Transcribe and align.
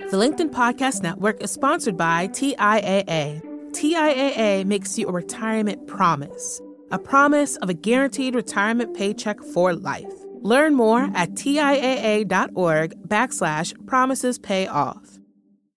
The 0.00 0.06
LinkedIn 0.20 0.50
Podcast 0.50 1.02
Network 1.02 1.40
is 1.40 1.52
sponsored 1.52 1.96
by 1.96 2.26
TIAA. 2.28 3.40
TIAA 3.70 4.64
makes 4.64 4.98
you 4.98 5.06
a 5.06 5.12
retirement 5.12 5.86
promise, 5.86 6.60
a 6.90 6.98
promise 6.98 7.54
of 7.58 7.68
a 7.68 7.74
guaranteed 7.74 8.34
retirement 8.34 8.96
paycheck 8.96 9.40
for 9.40 9.72
life. 9.72 10.12
Learn 10.42 10.74
more 10.74 11.08
at 11.14 11.30
TIAA.org 11.34 13.08
backslash 13.08 13.86
promises 13.86 14.38
pay 14.38 14.66
off. 14.66 15.20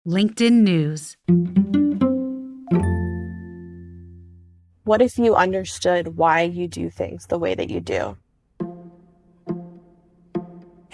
LinkedIn 0.06 0.62
News. 0.62 1.16
What 4.84 5.02
if 5.02 5.18
you 5.18 5.34
understood 5.34 6.16
why 6.16 6.42
you 6.42 6.68
do 6.68 6.88
things 6.88 7.26
the 7.26 7.38
way 7.38 7.56
that 7.56 7.68
you 7.68 7.80
do? 7.80 8.16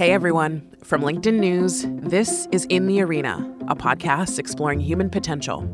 Hey 0.01 0.13
everyone, 0.13 0.67
from 0.83 1.03
LinkedIn 1.03 1.41
News, 1.41 1.85
this 1.87 2.49
is 2.53 2.65
In 2.71 2.87
the 2.87 3.03
Arena, 3.03 3.55
a 3.69 3.77
podcast 3.77 4.39
exploring 4.39 4.81
human 4.81 5.11
potential. 5.11 5.69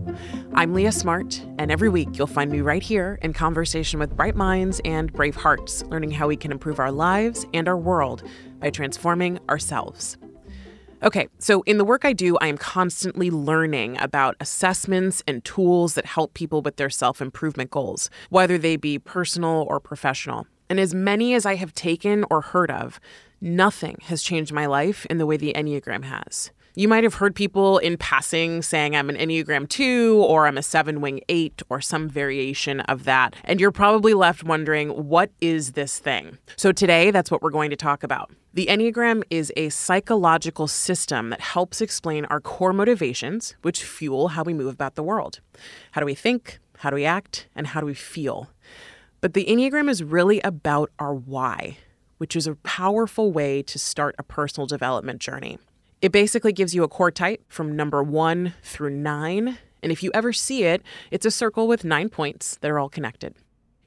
I'm 0.53 0.75
Leah 0.75 0.91
Smart, 0.91 1.41
and 1.61 1.71
every 1.71 1.89
week 1.89 2.09
you'll 2.19 2.27
find 2.27 2.51
me 2.51 2.61
right 2.61 2.83
here 2.83 3.21
in 3.23 3.33
conversation 3.33 4.01
with 4.01 4.17
bright 4.17 4.35
minds 4.35 4.81
and 4.85 5.13
brave 5.13 5.37
hearts, 5.37 5.85
learning 5.85 6.11
how 6.11 6.27
we 6.27 6.37
can 6.37 6.51
improve 6.51 6.81
our 6.81 6.91
lives 6.91 7.47
and 7.55 7.69
our 7.69 7.77
world 7.77 8.25
by 8.59 8.71
transforming 8.71 9.39
ourselves. 9.49 10.19
Okay, 11.05 11.29
so 11.39 11.63
in 11.63 11.79
the 11.79 11.85
work 11.85 12.05
I 12.05 12.13
do, 12.13 12.37
I 12.39 12.49
am 12.49 12.59
constantly 12.59 13.31
learning 13.31 13.97
about 14.01 14.35
assessments 14.41 15.23
and 15.29 15.45
tools 15.45 15.95
that 15.95 16.05
help 16.05 16.35
people 16.35 16.63
with 16.63 16.79
their 16.79 16.91
self 16.91 17.23
improvement 17.23 17.71
goals, 17.71 18.11
whether 18.31 18.59
they 18.59 18.75
be 18.75 18.99
personal 18.99 19.65
or 19.69 19.79
professional. 19.79 20.49
And 20.69 20.81
as 20.81 20.95
many 20.95 21.35
as 21.35 21.47
I 21.47 21.55
have 21.57 21.75
taken 21.75 22.25
or 22.31 22.41
heard 22.41 22.71
of, 22.71 23.01
Nothing 23.41 23.99
has 24.05 24.23
changed 24.23 24.53
my 24.53 24.65
life 24.65 25.05
in 25.07 25.19
the 25.19 25.27
way 25.27 25.37
the 25.37 25.53
Enneagram 25.55 26.05
has. 26.05 26.51
You 26.75 26.89
might 26.89 27.05
have 27.05 27.15
heard 27.15 27.35
people 27.35 27.79
in 27.79 27.97
passing 27.97 28.63
saying 28.63 28.97
I'm 28.97 29.11
an 29.11 29.17
Enneagram 29.17 29.69
2 29.69 30.25
or 30.27 30.47
I'm 30.47 30.59
a 30.59 30.63
7 30.63 31.01
wing 31.01 31.21
8 31.29 31.63
or 31.69 31.81
some 31.81 32.09
variation 32.09 32.81
of 32.81 33.05
that. 33.05 33.37
And 33.45 33.61
you're 33.61 33.73
probably 33.73 34.15
left 34.15 34.43
wondering, 34.43 34.89
what 34.91 35.31
is 35.41 35.73
this 35.73 35.99
thing? 35.99 36.39
So 36.57 36.73
today, 36.73 37.11
that's 37.11 37.31
what 37.31 37.43
we're 37.43 37.51
going 37.51 37.71
to 37.71 37.77
talk 37.77 38.03
about. 38.03 38.31
The 38.55 38.67
Enneagram 38.67 39.23
is 39.31 39.53
a 39.57 39.69
psychological 39.69 40.67
system 40.67 41.31
that 41.31 41.41
helps 41.41 41.81
explain 41.81 42.25
our 42.27 42.41
core 42.41 42.73
motivations, 42.73 43.55
which 43.63 43.85
fuel 43.85 44.29
how 44.29 44.45
we 44.45 44.55
move 44.55 44.73
about 44.73 44.95
the 44.95 45.03
world. 45.03 45.41
How 45.93 46.01
do 46.01 46.07
we 46.07 46.15
think? 46.15 46.59
How 46.79 46.91
do 46.91 46.97
we 46.97 47.05
act? 47.05 47.49
And 47.55 47.69
how 47.69 47.81
do 47.81 47.87
we 47.87 47.95
feel? 47.95 48.51
But 49.27 49.35
the 49.35 49.47
Enneagram 49.47 49.91
is 49.91 50.05
really 50.05 50.41
about 50.43 50.93
our 51.01 51.13
why 51.13 51.79
which 52.19 52.37
is 52.37 52.47
a 52.47 52.55
powerful 52.55 53.33
way 53.33 53.61
to 53.61 53.77
start 53.77 54.15
a 54.19 54.23
personal 54.23 54.69
development 54.69 55.21
journey. 55.21 55.59
It 56.01 56.13
basically 56.13 56.53
gives 56.53 56.77
you 56.77 56.85
a 56.85 56.89
core 56.89 57.11
type 57.11 57.43
from 57.49 57.75
number 57.75 58.05
one 58.05 58.55
through 58.63 58.91
nine. 58.91 59.59
And 59.83 59.91
if 59.91 60.05
you 60.05 60.13
ever 60.15 60.33
see 60.33 60.63
it, 60.63 60.81
it's 61.11 61.27
a 61.27 61.31
circle 61.33 61.67
with 61.67 61.85
nine 61.85 62.09
points 62.09 62.57
that 62.61 62.71
are 62.71 62.79
all 62.79 62.89
connected. 62.89 63.35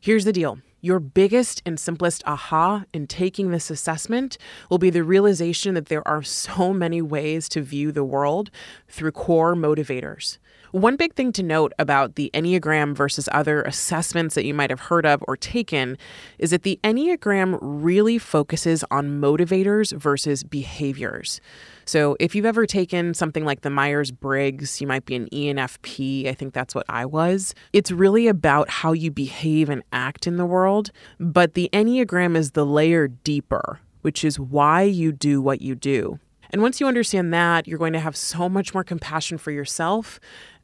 Here's 0.01 0.25
the 0.25 0.33
deal 0.33 0.59
your 0.81 0.99
biggest 0.99 1.61
and 1.65 1.79
simplest 1.79 2.21
aha 2.27 2.83
in 2.93 3.07
taking 3.07 3.51
this 3.51 3.69
assessment 3.69 4.37
will 4.69 4.77
be 4.77 4.89
the 4.89 5.03
realization 5.05 5.73
that 5.73 5.85
there 5.85 6.05
are 6.05 6.21
so 6.21 6.73
many 6.73 7.01
ways 7.01 7.47
to 7.49 7.61
view 7.61 7.93
the 7.93 8.03
world 8.03 8.51
through 8.89 9.13
core 9.13 9.55
motivators. 9.55 10.37
One 10.71 10.97
big 10.97 11.15
thing 11.15 11.31
to 11.33 11.41
note 11.41 11.73
about 11.79 12.13
the 12.13 12.29
Enneagram 12.33 12.95
versus 12.95 13.27
other 13.31 13.63
assessments 13.63 14.35
that 14.35 14.45
you 14.45 14.53
might 14.53 14.69
have 14.69 14.81
heard 14.81 15.03
of 15.03 15.23
or 15.27 15.35
taken 15.35 15.97
is 16.37 16.51
that 16.51 16.61
the 16.61 16.79
Enneagram 16.83 17.57
really 17.59 18.19
focuses 18.19 18.83
on 18.91 19.19
motivators 19.19 19.97
versus 19.97 20.43
behaviors. 20.43 21.41
So, 21.85 22.15
if 22.19 22.35
you've 22.35 22.45
ever 22.45 22.67
taken 22.67 23.15
something 23.15 23.45
like 23.45 23.61
the 23.61 23.71
Myers 23.71 24.11
Briggs, 24.11 24.79
you 24.79 24.85
might 24.85 25.05
be 25.05 25.15
an 25.15 25.27
ENFP. 25.33 26.27
I 26.27 26.35
think 26.35 26.53
that's 26.53 26.75
what 26.75 26.85
I 26.87 27.03
was. 27.03 27.55
It's 27.73 27.89
really 27.89 28.27
about 28.27 28.69
how 28.69 28.91
you 28.91 29.09
behave 29.09 29.69
and 29.69 29.81
act 29.91 30.27
in 30.27 30.37
the 30.37 30.45
world. 30.45 30.91
But 31.19 31.55
the 31.55 31.67
Enneagram 31.73 32.37
is 32.37 32.52
the 32.52 32.65
layer 32.65 33.08
deeper, 33.08 33.79
which 34.02 34.23
is 34.23 34.39
why 34.39 34.83
you 34.83 35.11
do 35.11 35.41
what 35.41 35.61
you 35.61 35.73
do. 35.73 36.19
And 36.52 36.61
once 36.61 36.79
you 36.79 36.87
understand 36.87 37.33
that, 37.33 37.67
you're 37.67 37.77
going 37.77 37.93
to 37.93 37.99
have 37.99 38.15
so 38.15 38.49
much 38.49 38.73
more 38.73 38.83
compassion 38.83 39.37
for 39.37 39.52
yourself 39.52 40.19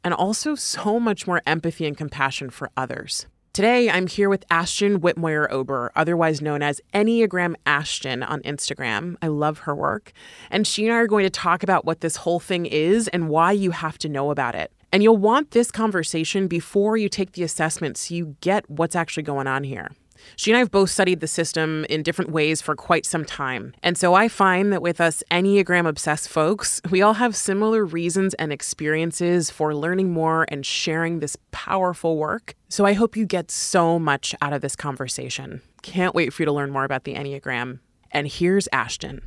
and 0.06 0.14
also 0.14 0.56
so 0.56 1.00
much 1.00 1.28
more 1.28 1.42
empathy 1.46 1.86
and 1.86 1.98
compassion 1.98 2.50
for 2.50 2.70
others. 2.78 3.26
Today, 3.52 3.90
I'm 3.90 4.08
here 4.08 4.30
with 4.30 4.46
Ashton 4.52 5.00
Whitmoyer 5.00 5.50
Ober, 5.50 5.92
otherwise 5.96 6.42
known 6.42 6.62
as 6.62 6.82
Enneagram 6.94 7.56
Ashton 7.66 8.22
on 8.22 8.42
Instagram. 8.42 9.16
I 9.22 9.28
love 9.28 9.60
her 9.60 9.74
work. 9.74 10.12
And 10.52 10.68
she 10.68 10.86
and 10.86 10.94
I 10.94 10.98
are 10.98 11.08
going 11.08 11.24
to 11.24 11.30
talk 11.30 11.64
about 11.64 11.86
what 11.86 12.02
this 12.02 12.18
whole 12.18 12.40
thing 12.40 12.66
is 12.66 13.08
and 13.08 13.30
why 13.30 13.54
you 13.54 13.72
have 13.72 13.98
to 14.00 14.10
know 14.10 14.30
about 14.30 14.56
it. 14.56 14.72
And 14.92 15.02
you'll 15.02 15.18
want 15.18 15.52
this 15.52 15.72
conversation 15.72 16.48
before 16.48 16.98
you 16.98 17.10
take 17.10 17.32
the 17.32 17.44
assessment 17.44 17.98
so 17.98 18.14
you 18.14 18.36
get 18.42 18.70
what's 18.70 18.96
actually 18.96 19.24
going 19.24 19.48
on 19.48 19.64
here. 19.64 19.90
She 20.36 20.52
and 20.52 20.58
I 20.58 20.60
have 20.60 20.72
both 20.72 20.90
studied 20.90 21.20
the 21.20 21.28
system 21.28 21.86
in 21.90 22.04
different 22.04 22.32
ways 22.32 22.62
for 22.62 22.76
quite 22.76 23.06
some 23.06 23.26
time. 23.26 23.74
And 23.84 23.98
so 23.98 24.14
I 24.14 24.28
find 24.28 24.72
that 24.74 24.82
with 24.82 25.00
us 25.00 25.24
Enneagram 25.32 25.88
obsessed 25.88 26.30
folks, 26.30 26.82
we 26.90 27.02
all 27.02 27.14
have 27.14 27.36
similar 27.36 27.86
reasons 27.86 28.34
and 28.36 28.52
experiences 28.52 29.50
for 29.50 29.76
learning 29.76 30.12
more 30.12 30.46
and 30.50 30.66
sharing 30.66 31.20
this 31.20 31.38
powerful 31.52 32.18
work. 32.18 32.56
So 32.70 32.86
I 32.86 32.94
hope 32.94 33.16
you 33.16 33.26
get 33.26 33.52
so 33.52 34.00
much 34.00 34.36
out 34.42 34.54
of 34.54 34.62
this 34.62 34.76
conversation. 34.76 35.62
Can't 35.82 36.16
wait 36.16 36.34
for 36.34 36.42
you 36.42 36.46
to 36.46 36.52
learn 36.52 36.72
more 36.72 36.84
about 36.84 37.04
the 37.04 37.16
Enneagram. 37.16 37.80
And 38.12 38.28
here's 38.28 38.68
Ashton. 38.72 39.22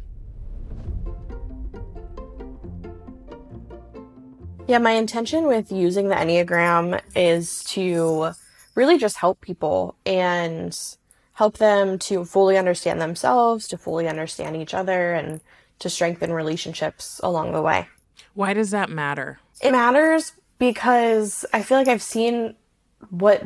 Yeah, 4.69 4.78
my 4.78 4.91
intention 4.91 5.47
with 5.47 5.72
using 5.72 6.09
the 6.09 6.15
Enneagram 6.15 7.00
is 7.16 7.65
to 7.65 8.32
really 8.78 8.97
just 8.97 9.16
help 9.16 9.41
people 9.41 9.97
and 10.06 10.78
help 11.34 11.59
them 11.59 11.99
to 11.99 12.25
fully 12.25 12.56
understand 12.56 13.00
themselves, 13.00 13.66
to 13.66 13.77
fully 13.77 14.06
understand 14.06 14.56
each 14.56 14.72
other, 14.72 15.15
and 15.15 15.41
to 15.81 15.91
strengthen 15.91 16.33
relationships 16.33 17.21
along 17.25 17.53
the 17.53 17.61
way. 17.61 17.88
Why 18.34 18.55
does 18.55 18.71
that 18.71 18.88
matter? 18.88 19.41
It 19.61 19.72
matters 19.72 20.33
because 20.61 21.44
I 21.53 21.62
feel 21.62 21.77
like 21.77 21.88
I've 21.88 22.03
seen 22.03 22.55
what 23.11 23.43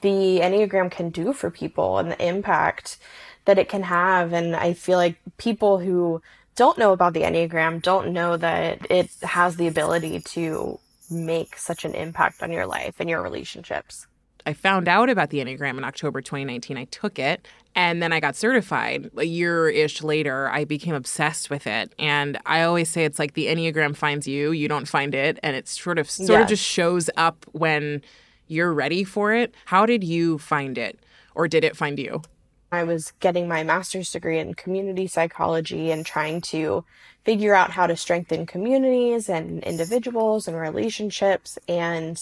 the 0.00 0.40
Enneagram 0.40 0.90
can 0.90 1.10
do 1.10 1.32
for 1.32 1.48
people 1.48 1.98
and 1.98 2.10
the 2.10 2.26
impact 2.26 2.98
that 3.44 3.58
it 3.58 3.68
can 3.68 3.84
have. 3.84 4.32
And 4.32 4.56
I 4.56 4.72
feel 4.72 4.98
like 4.98 5.16
people 5.38 5.78
who 5.78 6.20
don't 6.56 6.76
know 6.76 6.92
about 6.92 7.14
the 7.14 7.22
Enneagram 7.22 7.82
don't 7.82 8.12
know 8.12 8.36
that 8.36 8.90
it 8.90 9.10
has 9.22 9.56
the 9.56 9.68
ability 9.68 10.20
to 10.20 10.80
make 11.08 11.56
such 11.56 11.84
an 11.84 11.94
impact 11.94 12.42
on 12.42 12.50
your 12.50 12.66
life 12.66 12.96
and 12.98 13.08
your 13.08 13.22
relationships. 13.22 14.08
I 14.46 14.52
found 14.52 14.88
out 14.88 15.08
about 15.08 15.30
the 15.30 15.38
Enneagram 15.38 15.78
in 15.78 15.84
October 15.84 16.20
2019. 16.20 16.76
I 16.76 16.84
took 16.84 17.18
it 17.18 17.46
and 17.74 18.02
then 18.02 18.12
I 18.12 18.20
got 18.20 18.36
certified. 18.36 19.10
A 19.16 19.24
year 19.24 19.68
ish 19.68 20.02
later, 20.02 20.48
I 20.50 20.64
became 20.64 20.94
obsessed 20.94 21.48
with 21.48 21.66
it. 21.66 21.94
And 21.98 22.38
I 22.44 22.62
always 22.62 22.88
say 22.88 23.04
it's 23.04 23.18
like 23.18 23.34
the 23.34 23.46
Enneagram 23.46 23.96
finds 23.96 24.28
you, 24.28 24.52
you 24.52 24.68
don't 24.68 24.88
find 24.88 25.14
it. 25.14 25.38
And 25.42 25.56
it 25.56 25.68
sort 25.68 25.98
of 25.98 26.10
sort 26.10 26.30
yes. 26.30 26.42
of 26.42 26.48
just 26.48 26.64
shows 26.64 27.08
up 27.16 27.46
when 27.52 28.02
you're 28.48 28.72
ready 28.72 29.04
for 29.04 29.32
it. 29.32 29.54
How 29.66 29.86
did 29.86 30.04
you 30.04 30.38
find 30.38 30.76
it? 30.76 30.98
Or 31.34 31.48
did 31.48 31.64
it 31.64 31.76
find 31.76 31.98
you? 31.98 32.22
I 32.70 32.84
was 32.84 33.12
getting 33.20 33.48
my 33.48 33.62
master's 33.62 34.10
degree 34.10 34.38
in 34.38 34.54
community 34.54 35.06
psychology 35.06 35.90
and 35.90 36.04
trying 36.04 36.40
to 36.42 36.84
figure 37.24 37.54
out 37.54 37.70
how 37.70 37.86
to 37.86 37.96
strengthen 37.96 38.46
communities 38.46 39.28
and 39.28 39.62
individuals 39.62 40.48
and 40.48 40.58
relationships. 40.58 41.58
And 41.68 42.18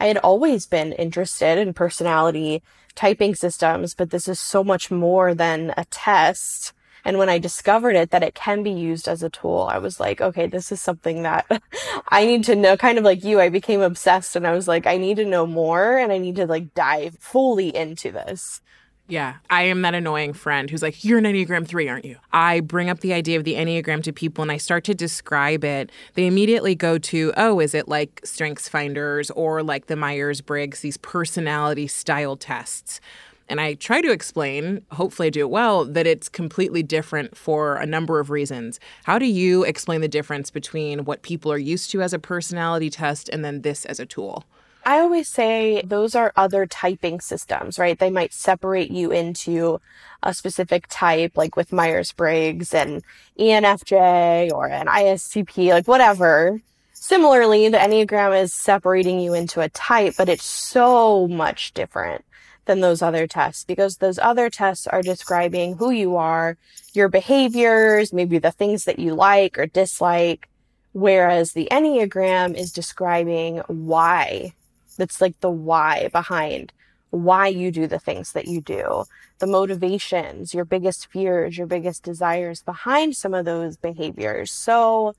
I 0.00 0.06
had 0.06 0.18
always 0.18 0.66
been 0.66 0.92
interested 0.92 1.58
in 1.58 1.74
personality 1.74 2.62
typing 2.94 3.34
systems, 3.34 3.94
but 3.94 4.10
this 4.10 4.28
is 4.28 4.40
so 4.40 4.62
much 4.62 4.90
more 4.90 5.34
than 5.34 5.74
a 5.76 5.84
test. 5.86 6.72
And 7.04 7.18
when 7.18 7.28
I 7.28 7.38
discovered 7.38 7.96
it, 7.96 8.10
that 8.10 8.22
it 8.22 8.34
can 8.34 8.62
be 8.62 8.70
used 8.70 9.08
as 9.08 9.22
a 9.22 9.28
tool, 9.28 9.68
I 9.70 9.78
was 9.78 10.00
like, 10.00 10.20
okay, 10.20 10.46
this 10.46 10.72
is 10.72 10.80
something 10.80 11.22
that 11.22 11.46
I 12.08 12.24
need 12.24 12.44
to 12.44 12.56
know. 12.56 12.76
Kind 12.76 12.96
of 12.98 13.04
like 13.04 13.24
you, 13.24 13.40
I 13.40 13.50
became 13.50 13.82
obsessed 13.82 14.36
and 14.36 14.46
I 14.46 14.52
was 14.52 14.66
like, 14.66 14.86
I 14.86 14.96
need 14.96 15.16
to 15.16 15.24
know 15.24 15.46
more 15.46 15.98
and 15.98 16.12
I 16.12 16.18
need 16.18 16.36
to 16.36 16.46
like 16.46 16.74
dive 16.74 17.18
fully 17.20 17.74
into 17.74 18.10
this. 18.10 18.62
Yeah, 19.06 19.34
I 19.50 19.64
am 19.64 19.82
that 19.82 19.94
annoying 19.94 20.32
friend 20.32 20.70
who's 20.70 20.82
like, 20.82 21.04
You're 21.04 21.18
an 21.18 21.24
Enneagram 21.24 21.66
3, 21.66 21.88
aren't 21.88 22.06
you? 22.06 22.16
I 22.32 22.60
bring 22.60 22.88
up 22.88 23.00
the 23.00 23.12
idea 23.12 23.36
of 23.36 23.44
the 23.44 23.54
Enneagram 23.54 24.02
to 24.04 24.12
people 24.12 24.40
and 24.40 24.50
I 24.50 24.56
start 24.56 24.84
to 24.84 24.94
describe 24.94 25.62
it. 25.62 25.90
They 26.14 26.26
immediately 26.26 26.74
go 26.74 26.96
to, 26.96 27.32
Oh, 27.36 27.60
is 27.60 27.74
it 27.74 27.86
like 27.86 28.22
Strengths 28.24 28.68
Finders 28.68 29.30
or 29.32 29.62
like 29.62 29.86
the 29.86 29.96
Myers 29.96 30.40
Briggs, 30.40 30.80
these 30.80 30.96
personality 30.96 31.86
style 31.86 32.36
tests? 32.36 33.00
And 33.46 33.60
I 33.60 33.74
try 33.74 34.00
to 34.00 34.10
explain, 34.10 34.82
hopefully 34.92 35.26
I 35.26 35.30
do 35.30 35.40
it 35.40 35.50
well, 35.50 35.84
that 35.84 36.06
it's 36.06 36.30
completely 36.30 36.82
different 36.82 37.36
for 37.36 37.76
a 37.76 37.84
number 37.84 38.20
of 38.20 38.30
reasons. 38.30 38.80
How 39.04 39.18
do 39.18 39.26
you 39.26 39.64
explain 39.64 40.00
the 40.00 40.08
difference 40.08 40.50
between 40.50 41.04
what 41.04 41.20
people 41.20 41.52
are 41.52 41.58
used 41.58 41.90
to 41.90 42.00
as 42.00 42.14
a 42.14 42.18
personality 42.18 42.88
test 42.88 43.28
and 43.28 43.44
then 43.44 43.60
this 43.60 43.84
as 43.84 44.00
a 44.00 44.06
tool? 44.06 44.44
I 44.86 45.00
always 45.00 45.28
say 45.28 45.82
those 45.82 46.14
are 46.14 46.32
other 46.36 46.66
typing 46.66 47.20
systems, 47.20 47.78
right? 47.78 47.98
They 47.98 48.10
might 48.10 48.32
separate 48.32 48.90
you 48.90 49.10
into 49.10 49.80
a 50.22 50.34
specific 50.34 50.86
type, 50.88 51.36
like 51.36 51.56
with 51.56 51.72
Myers 51.72 52.12
Briggs 52.12 52.74
and 52.74 53.02
ENFJ 53.38 54.52
or 54.52 54.68
an 54.68 54.86
ISTP, 54.86 55.70
like 55.70 55.88
whatever. 55.88 56.60
Similarly, 56.92 57.68
the 57.68 57.78
Enneagram 57.78 58.40
is 58.40 58.54
separating 58.54 59.20
you 59.20 59.34
into 59.34 59.60
a 59.60 59.68
type, 59.68 60.14
but 60.16 60.28
it's 60.28 60.44
so 60.44 61.28
much 61.28 61.72
different 61.74 62.24
than 62.66 62.80
those 62.80 63.02
other 63.02 63.26
tests 63.26 63.64
because 63.64 63.98
those 63.98 64.18
other 64.18 64.48
tests 64.48 64.86
are 64.86 65.02
describing 65.02 65.76
who 65.76 65.90
you 65.90 66.16
are, 66.16 66.56
your 66.94 67.08
behaviors, 67.08 68.12
maybe 68.12 68.38
the 68.38 68.50
things 68.50 68.84
that 68.84 68.98
you 68.98 69.14
like 69.14 69.58
or 69.58 69.66
dislike. 69.66 70.48
Whereas 70.92 71.52
the 71.52 71.68
Enneagram 71.70 72.54
is 72.54 72.72
describing 72.72 73.58
why. 73.66 74.54
That's 74.96 75.20
like 75.20 75.38
the 75.40 75.50
why 75.50 76.08
behind 76.08 76.72
why 77.14 77.46
you 77.46 77.70
do 77.70 77.86
the 77.86 77.98
things 77.98 78.32
that 78.32 78.48
you 78.48 78.60
do, 78.60 79.04
the 79.38 79.46
motivations, 79.46 80.52
your 80.52 80.64
biggest 80.64 81.06
fears, 81.10 81.56
your 81.56 81.66
biggest 81.66 82.02
desires 82.02 82.62
behind 82.62 83.16
some 83.16 83.34
of 83.34 83.44
those 83.44 83.76
behaviors. 83.76 84.50
So 84.50 85.14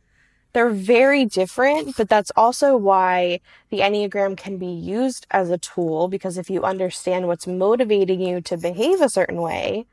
they're 0.53 0.69
very 0.69 1.25
different, 1.25 1.97
but 1.97 2.09
that's 2.09 2.31
also 2.35 2.75
why 2.75 3.39
the 3.69 3.79
Enneagram 3.79 4.37
can 4.37 4.57
be 4.57 4.67
used 4.67 5.25
as 5.31 5.49
a 5.49 5.57
tool 5.57 6.07
because 6.07 6.37
if 6.37 6.49
you 6.49 6.63
understand 6.63 7.27
what's 7.27 7.47
motivating 7.47 8.21
you 8.21 8.41
to 8.41 8.57
behave 8.57 9.01
a 9.01 9.09
certain 9.09 9.41
way, 9.41 9.85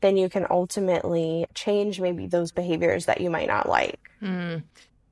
then 0.00 0.16
you 0.16 0.28
can 0.28 0.46
ultimately 0.50 1.46
change 1.54 2.00
maybe 2.00 2.26
those 2.26 2.52
behaviors 2.52 3.06
that 3.06 3.20
you 3.20 3.30
might 3.30 3.48
not 3.48 3.68
like. 3.68 4.10
Mm. 4.22 4.62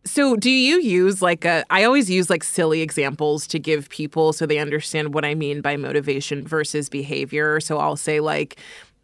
So, 0.06 0.37
do 0.37 0.50
you 0.50 0.81
use 0.81 1.20
like 1.20 1.44
a? 1.44 1.64
I 1.69 1.82
always 1.82 2.08
use 2.08 2.31
like 2.31 2.44
silly 2.44 2.81
examples 2.81 3.47
to 3.49 3.58
give 3.58 3.88
people 3.88 4.32
so 4.32 4.47
they 4.47 4.58
understand 4.58 5.12
what 5.12 5.25
I 5.25 5.35
mean 5.35 5.61
by 5.61 5.76
motivation 5.76 6.47
versus 6.47 6.88
behavior. 6.88 7.61
So, 7.61 7.79
I'll 7.79 7.97
say 7.97 8.20
like, 8.20 8.56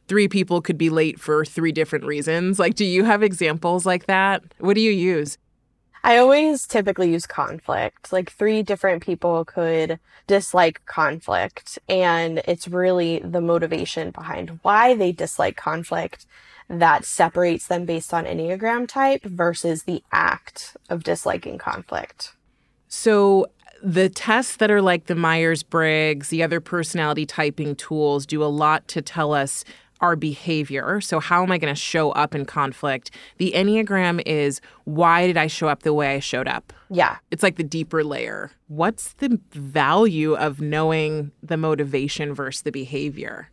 three 0.07 0.29
people 0.29 0.61
could 0.61 0.79
be 0.79 0.91
late 0.91 1.19
for 1.19 1.45
three 1.45 1.73
different 1.73 2.05
reasons. 2.05 2.61
Like, 2.61 2.77
do 2.77 2.85
you 2.85 3.03
have 3.05 3.23
examples 3.23 3.85
like 3.85 4.07
that? 4.07 4.45
What 4.59 4.75
do 4.75 4.81
you 4.81 4.93
use? 4.93 5.39
I 6.05 6.19
always 6.19 6.67
typically 6.67 7.13
use 7.13 7.27
conflict. 7.27 8.13
Like 8.13 8.31
three 8.31 8.63
different 8.63 9.03
people 9.03 9.45
could 9.45 10.01
dislike 10.27 10.85
conflict 10.87 11.79
and 11.89 12.43
it's 12.47 12.67
really 12.69 13.21
the 13.21 13.41
motivation 13.41 14.11
behind 14.11 14.59
why 14.63 14.95
they 14.95 15.13
dislike 15.13 15.57
conflict 15.57 16.27
that 16.69 17.05
separates 17.05 17.67
them 17.67 17.85
based 17.85 18.15
on 18.15 18.25
Enneagram 18.25 18.89
type 18.89 19.23
versus 19.25 19.85
the 19.85 20.03
act 20.13 20.77
of 20.89 21.03
disliking 21.03 21.59
conflict. 21.59 22.35
So 22.89 23.47
the 23.83 24.09
tests 24.09 24.57
that 24.57 24.71
are 24.71 24.83
like 24.83 25.07
the 25.07 25.15
Myers 25.15 25.63
Briggs, 25.63 26.29
the 26.29 26.43
other 26.43 26.61
personality 26.61 27.27
typing 27.27 27.75
tools 27.75 28.27
do 28.27 28.43
a 28.43 28.47
lot 28.47 28.87
to 28.89 29.03
tell 29.03 29.33
us 29.33 29.65
our 30.03 30.17
behavior. 30.17 31.01
So, 31.01 31.21
how 31.21 31.43
am 31.43 31.53
I 31.53 31.59
going 31.59 31.73
to 31.73 31.81
show 31.81 32.11
up 32.11 32.35
in 32.35 32.45
conflict? 32.45 33.13
The 33.39 33.53
Enneagram 33.55 34.21
is 34.27 34.61
why 34.85 35.27
did 35.27 35.37
I 35.37 35.47
show 35.47 35.69
up 35.69 35.85
the 35.85 35.95
way 35.95 36.15
I 36.15 36.19
showed 36.19 36.49
up? 36.49 36.73
Yeah. 36.91 37.17
It's 37.31 37.43
like 37.43 37.57
the 37.57 37.65
deeper 37.65 38.05
layer. 38.05 38.51
What's 38.67 39.15
the 39.15 39.41
value 39.53 40.35
of 40.35 40.61
knowing 40.61 41.31
the 41.43 41.57
motivation 41.57 42.35
versus 42.35 42.63
the 42.63 42.73
behavior? 42.73 43.49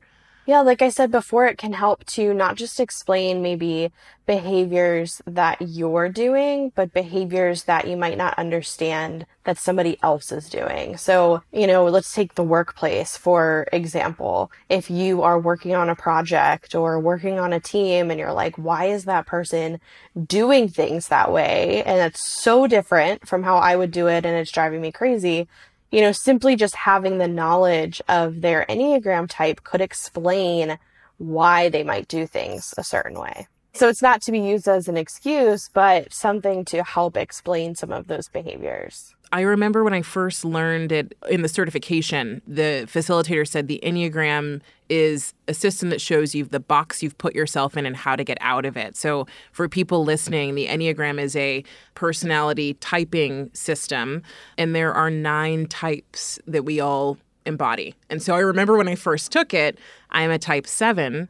Yeah, 0.49 0.61
like 0.61 0.81
I 0.81 0.89
said 0.89 1.11
before, 1.11 1.45
it 1.45 1.59
can 1.59 1.73
help 1.73 2.03
to 2.05 2.33
not 2.33 2.55
just 2.55 2.79
explain 2.79 3.43
maybe 3.43 3.91
behaviors 4.25 5.21
that 5.27 5.61
you're 5.61 6.09
doing, 6.09 6.71
but 6.73 6.91
behaviors 6.91 7.65
that 7.65 7.87
you 7.87 7.95
might 7.95 8.17
not 8.17 8.33
understand 8.33 9.27
that 9.43 9.59
somebody 9.59 9.99
else 10.01 10.31
is 10.31 10.49
doing. 10.49 10.97
So, 10.97 11.43
you 11.51 11.67
know, 11.67 11.85
let's 11.85 12.11
take 12.11 12.33
the 12.33 12.41
workplace, 12.41 13.15
for 13.15 13.67
example. 13.71 14.51
If 14.69 14.89
you 14.89 15.21
are 15.21 15.39
working 15.39 15.75
on 15.75 15.87
a 15.87 15.95
project 15.95 16.73
or 16.73 16.99
working 16.99 17.37
on 17.37 17.53
a 17.53 17.59
team 17.59 18.09
and 18.09 18.19
you're 18.19 18.33
like, 18.33 18.55
why 18.55 18.85
is 18.85 19.05
that 19.05 19.27
person 19.27 19.79
doing 20.25 20.67
things 20.67 21.09
that 21.09 21.31
way? 21.31 21.83
And 21.83 21.99
it's 21.99 22.27
so 22.27 22.65
different 22.65 23.27
from 23.27 23.43
how 23.43 23.57
I 23.57 23.75
would 23.75 23.91
do 23.91 24.07
it 24.07 24.25
and 24.25 24.35
it's 24.35 24.51
driving 24.51 24.81
me 24.81 24.91
crazy 24.91 25.47
you 25.91 26.01
know, 26.01 26.11
simply 26.11 26.55
just 26.55 26.75
having 26.75 27.17
the 27.17 27.27
knowledge 27.27 28.01
of 28.07 28.41
their 28.41 28.65
Enneagram 28.69 29.27
type 29.29 29.63
could 29.63 29.81
explain 29.81 30.77
why 31.17 31.69
they 31.69 31.83
might 31.83 32.07
do 32.07 32.25
things 32.25 32.73
a 32.77 32.83
certain 32.83 33.19
way. 33.19 33.47
So 33.79 33.87
it's 33.87 34.01
not 34.01 34.21
to 34.23 34.33
be 34.33 34.41
used 34.41 34.67
as 34.67 34.89
an 34.89 34.97
excuse, 34.97 35.69
but 35.69 36.11
something 36.11 36.65
to 36.65 36.83
help 36.83 37.15
explain 37.15 37.75
some 37.75 37.93
of 37.93 38.07
those 38.07 38.27
behaviors. 38.27 39.15
I 39.31 39.39
remember 39.39 39.85
when 39.85 39.93
I 39.93 40.01
first 40.01 40.43
learned 40.43 40.91
it 40.91 41.15
in 41.29 41.43
the 41.43 41.47
certification, 41.47 42.41
the 42.45 42.89
facilitator 42.91 43.47
said 43.47 43.69
the 43.69 43.79
Enneagram 43.81 44.59
is 44.89 45.33
a 45.47 45.53
system 45.53 45.91
that 45.91 46.01
shows 46.01 46.35
you 46.35 46.43
the 46.43 46.59
box 46.59 47.01
you've 47.01 47.17
put 47.17 47.33
yourself 47.33 47.77
in 47.77 47.85
and 47.85 47.95
how 47.95 48.17
to 48.17 48.25
get 48.25 48.37
out 48.41 48.65
of 48.65 48.75
it. 48.75 48.97
So, 48.97 49.27
for 49.53 49.69
people 49.69 50.03
listening, 50.03 50.55
the 50.55 50.67
Enneagram 50.67 51.17
is 51.17 51.37
a 51.37 51.63
personality 51.95 52.73
typing 52.81 53.49
system, 53.53 54.23
and 54.57 54.75
there 54.75 54.93
are 54.93 55.09
nine 55.09 55.67
types 55.67 56.37
that 56.45 56.65
we 56.65 56.81
all 56.81 57.17
embody. 57.45 57.95
And 58.09 58.21
so, 58.21 58.35
I 58.35 58.39
remember 58.39 58.75
when 58.75 58.89
I 58.89 58.95
first 58.95 59.31
took 59.31 59.53
it, 59.53 59.79
I'm 60.09 60.31
a 60.31 60.37
type 60.37 60.67
seven. 60.67 61.29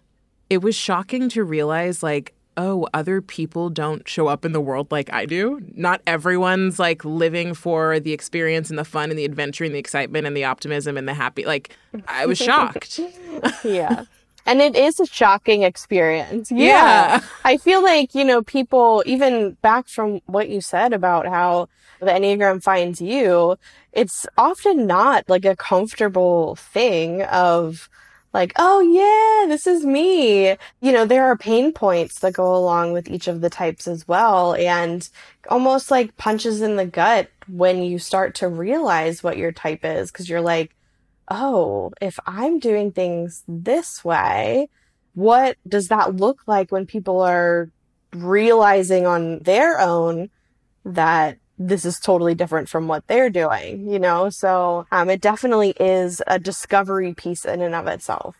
It 0.50 0.64
was 0.64 0.74
shocking 0.74 1.30
to 1.30 1.44
realize, 1.44 2.02
like, 2.02 2.34
oh, 2.60 2.86
other 2.94 3.22
people 3.22 3.70
don't 3.70 4.06
show 4.06 4.28
up 4.28 4.44
in 4.44 4.52
the 4.52 4.60
world 4.60 4.92
like 4.92 5.12
I 5.14 5.26
do. 5.26 5.62
Not 5.76 6.02
everyone's 6.06 6.78
like 6.78 7.06
living 7.06 7.54
for 7.54 8.02
the 8.02 8.12
experience 8.12 8.70
and 8.70 8.78
the 8.78 8.84
fun 8.84 9.10
and 9.10 9.18
the 9.18 9.24
adventure 9.24 9.64
and 9.64 9.74
the 9.74 9.80
excitement 9.80 10.28
and 10.28 10.36
the 10.36 10.44
optimism 10.44 10.98
and 10.98 11.08
the 11.08 11.14
happy. 11.14 11.46
Like, 11.46 11.76
I 12.10 12.26
was 12.26 12.38
shocked. 12.38 13.00
yeah. 13.64 14.04
And 14.46 14.60
it 14.60 14.76
is 14.76 15.00
a 15.00 15.06
shocking 15.06 15.64
experience. 15.64 16.52
Yeah. 16.52 16.66
yeah. 16.66 17.22
I 17.46 17.56
feel 17.56 17.82
like, 17.82 18.14
you 18.14 18.26
know, 18.26 18.42
people, 18.42 19.04
even 19.06 19.52
back 19.62 19.88
from 19.88 20.20
what 20.26 20.50
you 20.50 20.60
said 20.60 20.92
about 20.92 21.28
how 21.28 21.70
the 22.02 22.08
Enneagram 22.08 22.62
finds 22.62 23.00
you, 23.00 23.56
it's 23.94 24.26
often 24.38 24.86
not 24.86 25.24
like 25.30 25.46
a 25.46 25.56
comfortable 25.56 26.58
thing 26.58 27.24
of, 27.24 27.90
like, 28.34 28.54
oh 28.58 28.80
yeah, 28.82 29.48
this 29.48 29.66
is 29.66 29.86
me. 29.86 30.50
You 30.82 30.92
know, 30.92 31.06
there 31.06 31.26
are 31.26 31.38
pain 31.38 31.74
points 31.74 32.20
that 32.20 32.34
go 32.34 32.56
along 32.56 32.94
with 32.94 33.10
each 33.10 33.28
of 33.28 33.42
the 33.42 33.50
types 33.50 33.88
as 33.88 34.08
well. 34.08 34.54
And 34.56 35.08
almost 35.50 35.90
like 35.90 36.18
punches 36.18 36.62
in 36.62 36.76
the 36.76 36.86
gut 36.86 37.30
when 37.48 37.82
you 37.84 37.98
start 37.98 38.36
to 38.36 38.48
realize 38.48 39.24
what 39.24 39.38
your 39.38 39.52
type 39.52 39.84
is. 39.84 40.12
Cause 40.12 40.30
you're 40.30 40.42
like, 40.42 40.76
oh, 41.30 41.92
if 42.02 42.20
I'm 42.26 42.60
doing 42.60 42.92
things 42.92 43.44
this 43.48 44.04
way, 44.04 44.70
what 45.16 45.58
does 45.68 45.88
that 45.88 46.16
look 46.16 46.42
like 46.48 46.72
when 46.72 46.86
people 46.86 47.22
are 47.22 47.72
realizing 48.14 49.06
on 49.06 49.40
their 49.40 49.80
own 49.80 50.30
that 50.86 51.38
this 51.60 51.84
is 51.84 52.00
totally 52.00 52.34
different 52.34 52.70
from 52.70 52.88
what 52.88 53.06
they're 53.08 53.30
doing, 53.30 53.88
you 53.88 54.00
know? 54.00 54.30
So 54.30 54.88
um, 54.92 55.10
it 55.10 55.22
definitely 55.22 55.76
is 55.80 56.22
a 56.26 56.40
discovery 56.40 57.14
piece 57.14 57.44
in 57.46 57.62
and 57.62 57.76
of 57.76 57.86
itself. 57.88 58.36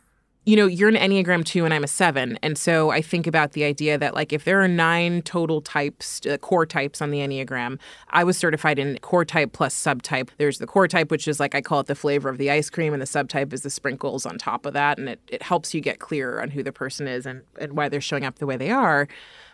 You 0.46 0.56
know, 0.56 0.66
you're 0.66 0.90
an 0.90 0.96
Enneagram 0.96 1.46
2 1.46 1.66
and 1.66 1.74
I'm 1.74 1.84
a 1.84 1.88
7. 1.88 2.40
And 2.42 2.58
so 2.58 2.90
I 2.90 3.02
think 3.02 3.28
about 3.28 3.52
the 3.52 3.66
idea 3.66 4.00
that, 4.00 4.16
like, 4.16 4.34
if 4.34 4.46
there 4.46 4.62
are 4.64 4.68
nine 4.68 5.22
total 5.22 5.62
types, 5.62 6.26
uh, 6.26 6.38
core 6.38 6.66
types 6.66 7.02
on 7.04 7.12
the 7.12 7.20
Enneagram, 7.20 7.78
I 8.10 8.24
was 8.24 8.36
certified 8.38 8.80
in 8.80 8.98
core 9.00 9.26
type 9.26 9.52
plus 9.52 9.76
subtype. 9.76 10.30
There's 10.38 10.58
the 10.58 10.66
core 10.66 10.88
type, 10.88 11.12
which 11.12 11.28
is 11.28 11.40
like 11.40 11.54
I 11.54 11.62
call 11.62 11.82
it 11.82 11.88
the 11.88 11.94
flavor 11.94 12.30
of 12.30 12.40
the 12.40 12.50
ice 12.50 12.70
cream, 12.70 12.94
and 12.94 13.02
the 13.02 13.06
subtype 13.06 13.54
is 13.54 13.62
the 13.62 13.70
sprinkles 13.70 14.26
on 14.26 14.40
top 14.40 14.66
of 14.66 14.74
that. 14.74 14.98
And 14.98 15.10
it, 15.10 15.20
it 15.28 15.44
helps 15.44 15.76
you 15.76 15.82
get 15.82 16.00
clearer 16.00 16.42
on 16.42 16.50
who 16.50 16.64
the 16.64 16.72
person 16.72 17.08
is 17.08 17.28
and, 17.28 17.44
and 17.60 17.74
why 17.74 17.90
they're 17.90 18.02
showing 18.02 18.26
up 18.26 18.40
the 18.40 18.48
way 18.48 18.58
they 18.58 18.72
are. 18.72 19.08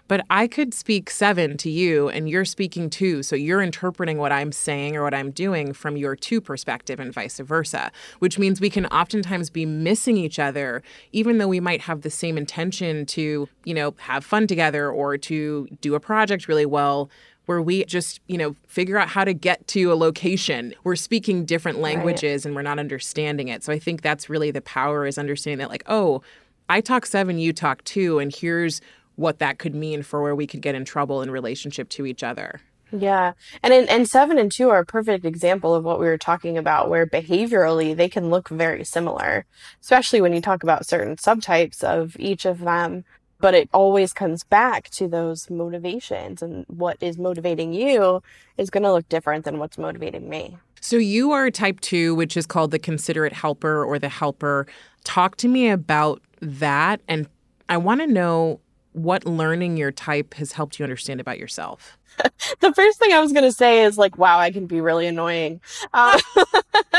But 0.08 0.26
I 0.30 0.48
could 0.48 0.74
speak 0.74 1.10
seven 1.10 1.58
to 1.58 1.70
you 1.70 2.10
and 2.10 2.30
you're 2.30 2.46
speaking 2.46 2.90
two. 2.90 3.24
So 3.24 3.36
you're 3.36 3.62
interpreting 3.62 4.18
what 4.18 4.32
I'm 4.32 4.52
saying 4.52 4.96
or 4.96 5.04
what 5.04 5.14
I'm 5.14 5.32
doing 5.32 5.74
from 5.74 5.98
your 5.98 6.16
two 6.16 6.40
perspective 6.42 7.00
and 7.00 7.12
vice 7.14 7.40
versa, 7.40 7.92
which 8.20 8.38
means 8.38 8.62
we 8.62 8.70
can 8.70 8.86
oftentimes 8.88 9.50
be 9.50 9.66
missing 9.66 10.18
each 10.18 10.38
other, 10.38 10.84
even 11.12 11.40
though 11.40 11.48
we 11.48 11.60
might 11.60 11.82
have 11.82 12.02
the 12.02 12.12
same 12.12 12.38
intention 12.38 13.06
to, 13.08 13.50
you 13.64 13.74
know, 13.74 13.96
have 13.98 14.24
fun 14.24 14.46
together 14.46 14.90
or 14.90 15.18
to 15.18 15.68
do 15.82 15.96
a 15.96 16.00
project 16.00 16.48
really 16.48 16.66
well 16.66 17.10
where 17.46 17.62
we 17.62 17.86
just, 17.86 18.22
you 18.28 18.38
know, 18.38 18.56
figure 18.68 18.98
out 18.98 19.08
how 19.08 19.24
to 19.24 19.34
get 19.34 19.68
to 19.68 19.92
a 19.92 19.96
location. 19.96 20.74
We're 20.84 20.96
speaking 20.96 21.46
different 21.46 21.80
languages 21.80 22.44
right. 22.44 22.46
and 22.50 22.56
we're 22.56 22.64
not 22.64 22.80
understanding 22.80 23.50
it. 23.50 23.64
So 23.64 23.72
I 23.72 23.80
think 23.80 24.02
that's 24.02 24.30
really 24.30 24.52
the 24.52 24.62
power 24.62 25.06
is 25.06 25.18
understanding 25.18 25.60
that 25.60 25.70
like, 25.70 25.84
oh, 25.88 26.22
I 26.70 26.82
talk 26.82 27.06
7, 27.06 27.38
you 27.38 27.54
talk 27.54 27.84
2 27.84 28.20
and 28.20 28.34
here's 28.36 28.82
what 29.16 29.40
that 29.40 29.60
could 29.60 29.76
mean 29.76 30.04
for 30.04 30.22
where 30.22 30.36
we 30.36 30.48
could 30.48 30.62
get 30.62 30.76
in 30.76 30.86
trouble 30.86 31.22
in 31.22 31.32
relationship 31.32 31.90
to 31.90 32.06
each 32.06 32.24
other. 32.24 32.62
Yeah. 32.92 33.34
And 33.64 33.74
in, 33.74 33.90
and 33.90 34.08
seven 34.08 34.38
and 34.38 34.52
two 34.52 34.70
are 34.70 34.80
a 34.80 34.86
perfect 34.86 35.26
example 35.26 35.74
of 35.74 35.84
what 35.84 36.00
we 36.00 36.06
were 36.06 36.18
talking 36.18 36.58
about, 36.58 36.90
where 36.90 37.06
behaviorally 37.06 37.96
they 37.96 38.10
can 38.10 38.30
look 38.30 38.50
very 38.50 38.84
similar, 38.84 39.46
especially 39.82 40.22
when 40.22 40.34
you 40.34 40.42
talk 40.42 40.64
about 40.64 40.86
certain 40.86 41.16
subtypes 41.16 41.84
of 41.84 42.16
each 42.20 42.46
of 42.46 42.60
them. 42.60 43.04
But 43.40 43.54
it 43.54 43.70
always 43.74 44.14
comes 44.14 44.44
back 44.44 44.90
to 44.92 45.08
those 45.08 45.50
motivations 45.50 46.42
and 46.42 46.66
what 46.68 46.98
is 47.02 47.18
motivating 47.18 47.74
you 47.74 48.24
is 48.58 48.70
going 48.70 48.84
to 48.84 48.94
look 48.94 49.10
different 49.10 49.44
than 49.44 49.60
what's 49.60 49.78
motivating 49.78 50.30
me. 50.30 50.58
So 50.80 50.96
you 50.98 51.32
are 51.32 51.52
type 51.52 51.82
two, 51.82 52.16
which 52.16 52.38
is 52.38 52.46
called 52.46 52.72
the 52.72 52.80
considerate 52.80 53.34
helper 53.34 53.84
or 53.84 54.00
the 54.00 54.08
helper. 54.08 54.68
Talk 55.04 55.36
to 55.38 55.48
me 55.48 55.70
about 55.70 56.22
that. 56.40 57.02
And 57.08 57.28
I 57.68 57.78
want 57.78 58.02
to 58.02 58.08
know 58.08 58.62
what 58.96 59.25
learning 59.25 59.78
your 59.78 59.92
type 59.92 60.34
has 60.36 60.54
helped 60.54 60.80
you 60.80 60.84
understand 60.84 61.20
about 61.20 61.38
yourself? 61.38 61.98
the 62.62 62.74
first 62.74 62.98
thing 62.98 63.12
I 63.12 63.20
was 63.20 63.34
going 63.34 63.44
to 63.44 63.52
say 63.52 63.84
is 63.84 63.98
like, 63.98 64.18
wow, 64.18 64.40
I 64.40 64.52
can 64.52 64.68
be 64.68 64.80
really 64.80 65.06
annoying. 65.06 65.60
Um, 65.94 66.20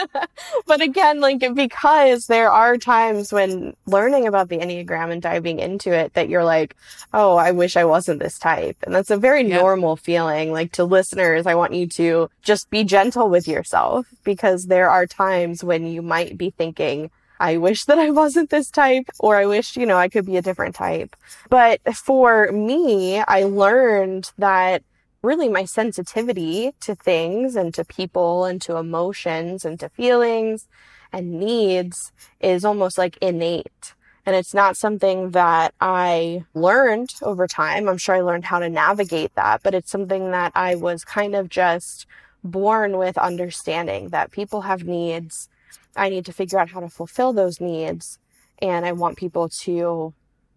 but 0.67 0.81
again, 0.81 1.21
like, 1.21 1.43
because 1.55 2.26
there 2.26 2.50
are 2.50 2.76
times 2.76 3.33
when 3.33 3.75
learning 3.87 4.26
about 4.26 4.49
the 4.49 4.59
Enneagram 4.59 5.11
and 5.11 5.23
diving 5.23 5.59
into 5.59 5.93
it 5.93 6.15
that 6.15 6.29
you're 6.29 6.45
like, 6.45 6.76
oh, 7.12 7.37
I 7.37 7.53
wish 7.53 7.76
I 7.76 7.85
wasn't 7.85 8.21
this 8.21 8.38
type. 8.38 8.76
And 8.83 8.95
that's 8.95 9.11
a 9.11 9.17
very 9.17 9.43
normal 9.43 9.97
feeling. 9.97 10.53
Like, 10.53 10.73
to 10.73 10.85
listeners, 10.85 11.47
I 11.47 11.55
want 11.55 11.75
you 11.75 11.87
to 11.88 12.31
just 12.43 12.71
be 12.71 12.85
gentle 12.85 13.29
with 13.29 13.49
yourself 13.49 14.07
because 14.25 14.67
there 14.67 14.91
are 14.91 15.07
times 15.07 15.65
when 15.65 15.87
you 15.87 16.03
might 16.03 16.37
be 16.37 16.50
thinking, 16.50 17.11
I 17.38 17.57
wish 17.59 17.85
that 17.85 17.99
I 17.99 18.11
wasn't 18.11 18.50
this 18.50 18.71
type, 18.71 19.07
or 19.19 19.37
I 19.37 19.47
wish, 19.47 19.76
you 19.76 19.87
know, 19.87 19.97
I 19.97 20.09
could 20.09 20.26
be 20.26 20.37
a 20.37 20.43
different 20.43 20.75
type. 20.75 21.14
But 21.50 21.81
for 21.95 22.50
me, 22.52 23.21
I 23.21 23.45
learned 23.45 24.33
that 24.38 24.83
really 25.23 25.49
my 25.49 25.64
sensitivity 25.64 26.73
to 26.81 26.95
things 26.95 27.57
and 27.57 27.75
to 27.75 27.85
people 27.85 28.45
and 28.45 28.61
to 28.62 28.76
emotions 28.76 29.64
and 29.64 29.78
to 29.81 29.88
feelings 29.88 30.69
and 31.12 31.40
needs 31.40 32.12
is 32.40 32.64
almost 32.64 32.97
like 32.97 33.19
innate. 33.21 33.95
And 34.25 34.35
it's 34.35 34.55
not 34.55 34.76
something 34.76 35.31
that 35.31 35.73
I 35.81 36.45
learned 36.55 37.14
over 37.23 37.47
time. 37.47 37.88
I'm 37.88 37.99
sure 37.99 38.16
I 38.16 38.21
learned 38.21 38.45
how 38.45 38.59
to 38.59 38.69
navigate 38.69 39.35
that, 39.37 39.62
but 39.62 39.75
it's 39.75 39.90
something 39.90 40.33
that 40.33 40.52
I 40.55 40.75
was 40.75 41.05
kind 41.05 41.35
of 41.35 41.49
just 41.49 42.07
born 42.43 42.97
with 42.97 43.19
understanding 43.19 44.09
that 44.09 44.33
people 44.33 44.62
have 44.62 44.85
needs 44.85 45.49
I 45.97 46.09
need 46.09 46.26
to 46.26 46.33
figure 46.33 46.59
out 46.59 46.71
how 46.71 46.81
to 46.81 46.88
fulfill 46.88 47.33
those 47.33 47.61
needs. 47.61 48.19
And 48.61 48.87
I 48.87 48.93
want 48.93 49.17
people 49.17 49.49
to 49.49 50.15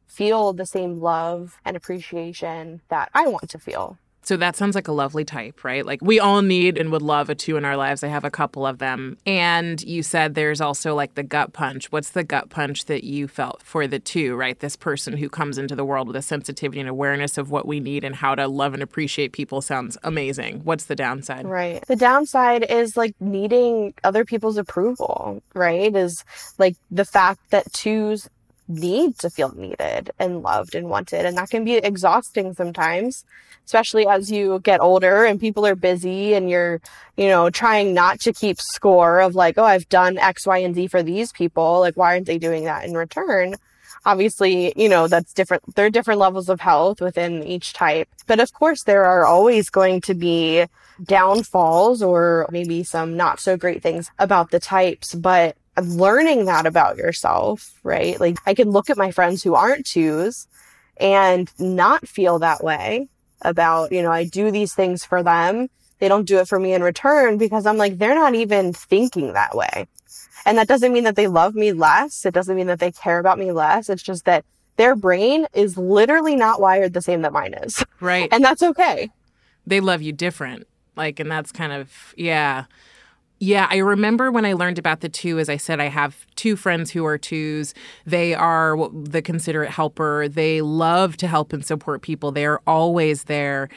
feel 0.08 0.54
the 0.54 0.66
same 0.66 1.00
love 1.00 1.58
and 1.66 1.78
appreciation 1.78 2.82
that 2.90 3.10
I 3.14 3.28
want 3.28 3.50
to 3.52 3.60
feel. 3.60 3.98
So 4.22 4.38
that 4.38 4.56
sounds 4.56 4.76
like 4.76 4.88
a 4.88 4.92
lovely 4.92 5.26
type, 5.26 5.64
right? 5.64 5.86
Like 5.86 6.02
we 6.02 6.20
all 6.20 6.42
need 6.42 6.78
and 6.78 6.92
would 6.92 7.02
love 7.02 7.30
a 7.30 7.36
two 7.36 7.58
in 7.58 7.66
our 7.66 7.78
lives. 7.78 8.04
I 8.04 8.08
have 8.08 8.24
a 8.24 8.30
couple 8.30 8.66
of 8.66 8.78
them. 8.78 9.18
And 9.26 9.82
you 9.82 10.04
said 10.04 10.36
there's 10.36 10.62
also 10.62 10.94
like 10.94 11.16
the 11.16 11.24
gut 11.24 11.54
punch. 11.54 11.92
What's 11.92 12.12
the 12.12 12.24
gut 12.24 12.50
punch 12.50 12.86
that 12.86 13.04
you 13.04 13.28
felt 13.28 13.64
for 13.64 13.88
the 13.88 14.00
two, 14.00 14.36
right? 14.36 14.60
This 14.60 14.76
person 14.76 15.18
who 15.18 15.30
comes 15.30 15.58
into 15.58 15.76
the 15.76 15.86
world 15.86 16.08
with 16.08 16.16
a 16.16 16.22
sensitivity 16.22 16.80
and 16.80 16.90
awareness 16.90 17.38
of 17.38 17.50
what 17.50 17.66
we 17.66 17.80
need 17.80 18.04
and 18.04 18.16
how 18.16 18.36
to 18.36 18.48
love 18.48 18.74
and 18.74 18.84
appreciate 18.84 19.32
people 19.32 19.62
sounds 19.62 19.98
amazing. 20.04 20.62
What's 20.64 20.86
the 20.86 20.96
downside? 20.96 21.46
Right. 21.46 21.84
The 21.88 21.96
downside 21.96 22.66
is 22.70 22.96
like 22.98 23.16
needing 23.20 23.94
other 24.04 24.26
people's 24.26 24.58
approval, 24.58 25.42
right? 25.54 25.96
Is 25.96 26.24
like 26.58 26.76
the 26.92 27.06
fact 27.06 27.40
that 27.52 27.72
twos 27.74 28.30
need 28.70 29.18
to 29.18 29.30
feel 29.30 29.54
needed 29.56 30.12
and 30.20 30.44
loved 30.44 30.76
and 30.76 30.90
wanted. 30.90 31.26
And 31.26 31.36
that 31.38 31.50
can 31.50 31.66
be 31.66 31.76
exhausting 31.76 32.54
sometimes, 32.54 33.26
especially 33.66 34.08
as 34.08 34.32
you 34.32 34.60
get 34.60 34.80
older 34.80 35.26
and 35.26 35.40
people 35.40 35.66
are 35.66 35.76
busy 35.76 36.36
and 36.36 36.50
you're, 36.50 36.80
you 37.18 37.28
know, 37.28 37.50
trying 37.50 37.94
not 37.94 38.20
to 38.22 38.32
keep 38.32 38.62
score 38.62 39.20
of 39.20 39.36
like, 39.36 39.58
oh, 39.58 39.64
I've 39.64 39.90
done 39.90 40.18
X, 40.18 40.46
Y, 40.46 40.60
and 40.60 40.76
Z 40.76 40.88
for 40.88 41.04
these 41.04 41.32
people. 41.32 41.80
Like, 41.80 41.98
why 41.98 42.14
aren't 42.14 42.28
they 42.28 42.38
doing 42.38 42.66
that 42.66 42.86
in 42.86 42.94
return? 42.94 43.56
Obviously, 44.06 44.72
you 44.78 44.88
know, 44.88 45.08
that's 45.08 45.34
different. 45.34 45.76
There 45.76 45.86
are 45.86 45.90
different 45.90 46.22
levels 46.22 46.48
of 46.48 46.62
health 46.62 47.02
within 47.02 47.44
each 47.44 47.74
type. 47.74 48.08
But 48.28 48.40
of 48.40 48.54
course, 48.54 48.84
there 48.84 49.04
are 49.04 49.26
always 49.26 49.70
going 49.70 50.02
to 50.02 50.14
be 50.14 50.66
downfalls 51.04 52.02
or 52.02 52.48
maybe 52.52 52.84
some 52.84 53.18
not 53.18 53.40
so 53.40 53.58
great 53.58 53.82
things 53.82 54.10
about 54.18 54.52
the 54.52 54.60
types. 54.60 55.16
But 55.16 55.58
learning 55.88 56.46
that 56.46 56.66
about 56.66 56.98
yourself, 56.98 57.80
right? 57.84 58.20
Like 58.20 58.38
I 58.46 58.54
can 58.54 58.70
look 58.72 58.90
at 58.90 58.98
my 58.98 59.12
friends 59.12 59.44
who 59.44 59.56
aren't 59.56 59.86
twos 59.86 60.48
and 60.98 61.52
not 61.60 62.08
feel 62.08 62.40
that 62.40 62.64
way 62.64 63.08
about, 63.42 63.92
you 63.92 64.02
know, 64.02 64.12
I 64.12 64.26
do 64.26 64.52
these 64.52 64.74
things 64.74 65.06
for 65.06 65.24
them. 65.24 65.70
They 66.00 66.08
don't 66.08 66.28
do 66.28 66.40
it 66.40 66.48
for 66.48 66.60
me 66.60 66.74
in 66.74 66.84
return 66.84 67.38
because 67.38 67.66
I'm 67.66 67.78
like, 67.78 67.98
they're 67.98 68.16
not 68.16 68.36
even 68.36 68.74
thinking 68.74 69.34
that 69.34 69.56
way. 69.56 69.88
And 70.46 70.58
that 70.58 70.68
doesn't 70.68 70.94
mean 70.94 71.04
that 71.04 71.16
they 71.16 71.28
love 71.28 71.56
me 71.56 71.74
less. 71.74 72.26
It 72.26 72.34
doesn't 72.34 72.56
mean 72.56 72.68
that 72.68 72.80
they 72.80 72.92
care 72.92 73.20
about 73.20 73.38
me 73.38 73.52
less. 73.52 73.90
It's 73.90 74.04
just 74.04 74.26
that 74.26 74.46
their 74.78 74.96
brain 74.96 75.46
is 75.54 75.78
literally 75.78 76.36
not 76.36 76.62
wired 76.62 76.94
the 76.94 77.02
same 77.02 77.22
that 77.24 77.34
mine 77.34 77.54
is. 77.54 77.84
Right. 78.00 78.30
And 78.34 78.44
that's 78.44 78.64
okay. 78.64 79.10
They 79.68 79.82
love 79.82 80.02
you 80.02 80.14
different. 80.14 80.68
Like, 80.96 81.20
and 81.20 81.30
that's 81.30 81.52
kind 81.52 81.74
of, 81.74 82.14
yeah. 82.18 82.66
Yeah, 83.42 83.68
I 83.70 83.78
remember 83.78 84.32
when 84.32 84.46
I 84.46 84.52
learned 84.52 84.78
about 84.78 85.00
the 85.00 85.08
two, 85.08 85.40
as 85.40 85.48
I 85.48 85.56
said, 85.56 85.80
I 85.80 85.86
have 85.86 86.26
two 86.36 86.58
friends 86.58 86.92
who 86.92 87.06
are 87.06 87.18
twos. 87.18 87.74
They 88.06 88.34
are 88.34 88.76
the 88.92 89.22
considerate 89.22 89.70
helper. 89.70 90.28
They 90.28 90.62
love 90.62 91.16
to 91.18 91.28
help 91.28 91.54
and 91.54 91.66
support 91.66 92.02
people. 92.02 92.34
They 92.34 92.46
are 92.46 92.62
always 92.68 93.24
there. 93.24 93.70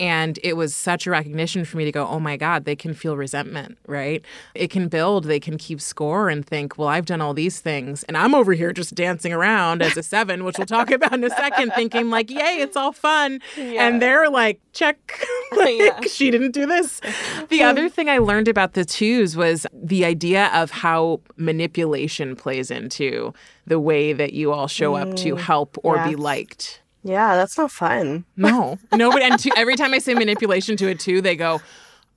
And 0.00 0.38
it 0.44 0.56
was 0.56 0.74
such 0.74 1.06
a 1.06 1.10
recognition 1.10 1.64
for 1.64 1.76
me 1.76 1.84
to 1.84 1.92
go, 1.92 2.06
oh 2.06 2.20
my 2.20 2.36
God, 2.36 2.64
they 2.64 2.76
can 2.76 2.94
feel 2.94 3.16
resentment, 3.16 3.78
right? 3.86 4.24
It 4.54 4.70
can 4.70 4.88
build, 4.88 5.24
they 5.24 5.40
can 5.40 5.58
keep 5.58 5.80
score 5.80 6.28
and 6.28 6.46
think, 6.46 6.78
well, 6.78 6.88
I've 6.88 7.06
done 7.06 7.20
all 7.20 7.34
these 7.34 7.60
things. 7.60 8.04
And 8.04 8.16
I'm 8.16 8.34
over 8.34 8.52
here 8.52 8.72
just 8.72 8.94
dancing 8.94 9.32
around 9.32 9.82
as 9.82 9.96
a 9.96 10.02
seven, 10.02 10.44
which 10.44 10.56
we'll 10.56 10.66
talk 10.66 10.90
about 10.90 11.12
in 11.12 11.24
a 11.24 11.30
second, 11.30 11.72
thinking, 11.74 12.10
like, 12.10 12.30
yay, 12.30 12.60
it's 12.60 12.76
all 12.76 12.92
fun. 12.92 13.40
Yeah. 13.56 13.86
And 13.86 14.00
they're 14.00 14.30
like, 14.30 14.60
check, 14.72 14.98
like, 15.56 15.78
yeah. 15.78 16.00
she 16.02 16.30
didn't 16.30 16.52
do 16.52 16.66
this. 16.66 17.00
The 17.48 17.62
other 17.62 17.88
thing 17.88 18.08
I 18.08 18.18
learned 18.18 18.48
about 18.48 18.74
the 18.74 18.84
twos 18.84 19.36
was 19.36 19.66
the 19.72 20.04
idea 20.04 20.50
of 20.54 20.70
how 20.70 21.20
manipulation 21.36 22.36
plays 22.36 22.70
into 22.70 23.32
the 23.66 23.80
way 23.80 24.12
that 24.12 24.32
you 24.32 24.52
all 24.52 24.68
show 24.68 24.94
up 24.94 25.14
to 25.16 25.34
mm, 25.34 25.38
help 25.38 25.76
or 25.82 25.96
yeah. 25.96 26.08
be 26.08 26.16
liked. 26.16 26.82
Yeah, 27.02 27.36
that's 27.36 27.56
not 27.56 27.70
fun. 27.70 28.24
No, 28.36 28.78
nobody. 28.92 29.24
And 29.24 29.38
two, 29.38 29.50
every 29.56 29.76
time 29.76 29.94
I 29.94 29.98
say 29.98 30.14
manipulation 30.14 30.76
to 30.78 30.88
a 30.88 30.94
two, 30.94 31.20
they 31.20 31.36
go, 31.36 31.60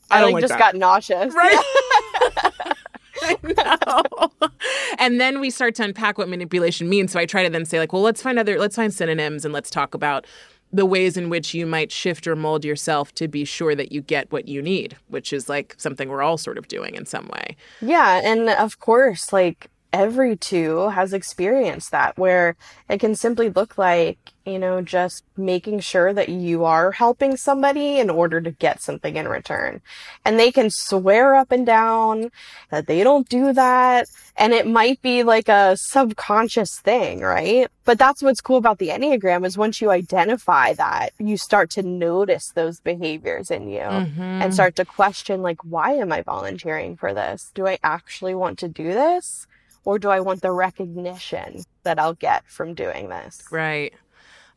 "I, 0.09 0.19
I 0.19 0.23
like, 0.23 0.33
like 0.33 0.41
just 0.41 0.53
that. 0.53 0.59
got 0.59 0.75
nauseous." 0.75 1.33
Right. 1.33 1.63
and 4.99 5.21
then 5.21 5.39
we 5.39 5.49
start 5.49 5.75
to 5.75 5.83
unpack 5.83 6.17
what 6.17 6.29
manipulation 6.29 6.89
means. 6.89 7.11
So 7.11 7.19
I 7.19 7.25
try 7.25 7.43
to 7.43 7.49
then 7.49 7.65
say, 7.65 7.79
like, 7.79 7.93
well, 7.93 8.01
let's 8.01 8.21
find 8.21 8.39
other, 8.39 8.57
let's 8.57 8.75
find 8.75 8.93
synonyms, 8.93 9.45
and 9.45 9.53
let's 9.53 9.69
talk 9.69 9.93
about 9.93 10.25
the 10.73 10.85
ways 10.85 11.17
in 11.17 11.29
which 11.29 11.53
you 11.53 11.65
might 11.65 11.91
shift 11.91 12.25
or 12.25 12.35
mold 12.35 12.63
yourself 12.63 13.13
to 13.15 13.27
be 13.27 13.43
sure 13.43 13.75
that 13.75 13.91
you 13.91 14.01
get 14.01 14.31
what 14.31 14.47
you 14.47 14.61
need, 14.61 14.95
which 15.09 15.33
is 15.33 15.49
like 15.49 15.75
something 15.77 16.07
we're 16.07 16.21
all 16.21 16.37
sort 16.37 16.57
of 16.57 16.67
doing 16.67 16.95
in 16.95 17.05
some 17.05 17.27
way. 17.27 17.55
Yeah, 17.81 18.21
and 18.23 18.49
of 18.49 18.79
course, 18.79 19.33
like 19.33 19.69
every 19.93 20.35
two 20.35 20.89
has 20.89 21.13
experienced 21.13 21.91
that 21.91 22.17
where 22.17 22.55
it 22.89 22.99
can 22.99 23.15
simply 23.15 23.49
look 23.49 23.77
like, 23.77 24.17
you 24.45 24.57
know, 24.57 24.81
just 24.81 25.23
making 25.37 25.79
sure 25.79 26.13
that 26.13 26.29
you 26.29 26.63
are 26.63 26.91
helping 26.91 27.37
somebody 27.37 27.99
in 27.99 28.09
order 28.09 28.41
to 28.41 28.51
get 28.51 28.81
something 28.81 29.15
in 29.15 29.27
return. 29.27 29.81
And 30.25 30.39
they 30.39 30.51
can 30.51 30.69
swear 30.69 31.35
up 31.35 31.51
and 31.51 31.65
down 31.65 32.31
that 32.69 32.87
they 32.87 33.03
don't 33.03 33.27
do 33.27 33.53
that. 33.53 34.07
And 34.37 34.53
it 34.53 34.65
might 34.65 35.01
be 35.01 35.23
like 35.23 35.49
a 35.49 35.75
subconscious 35.77 36.79
thing, 36.79 37.19
right? 37.19 37.67
But 37.83 37.99
that's 37.99 38.23
what's 38.23 38.41
cool 38.41 38.57
about 38.57 38.79
the 38.79 38.89
Enneagram 38.89 39.45
is 39.45 39.57
once 39.57 39.81
you 39.81 39.91
identify 39.91 40.73
that, 40.73 41.09
you 41.19 41.37
start 41.37 41.69
to 41.71 41.83
notice 41.83 42.51
those 42.55 42.79
behaviors 42.79 43.51
in 43.51 43.67
you 43.67 43.79
mm-hmm. 43.79 44.21
and 44.21 44.53
start 44.53 44.75
to 44.77 44.85
question, 44.85 45.41
like, 45.41 45.63
why 45.63 45.91
am 45.93 46.11
I 46.11 46.21
volunteering 46.21 46.95
for 46.95 47.13
this? 47.13 47.51
Do 47.53 47.67
I 47.67 47.77
actually 47.83 48.35
want 48.35 48.57
to 48.59 48.67
do 48.67 48.85
this? 48.85 49.47
Or 49.85 49.99
do 49.99 50.09
I 50.09 50.19
want 50.19 50.41
the 50.41 50.51
recognition 50.51 51.63
that 51.83 51.99
I'll 51.99 52.13
get 52.13 52.47
from 52.47 52.73
doing 52.73 53.09
this? 53.09 53.43
Right. 53.51 53.93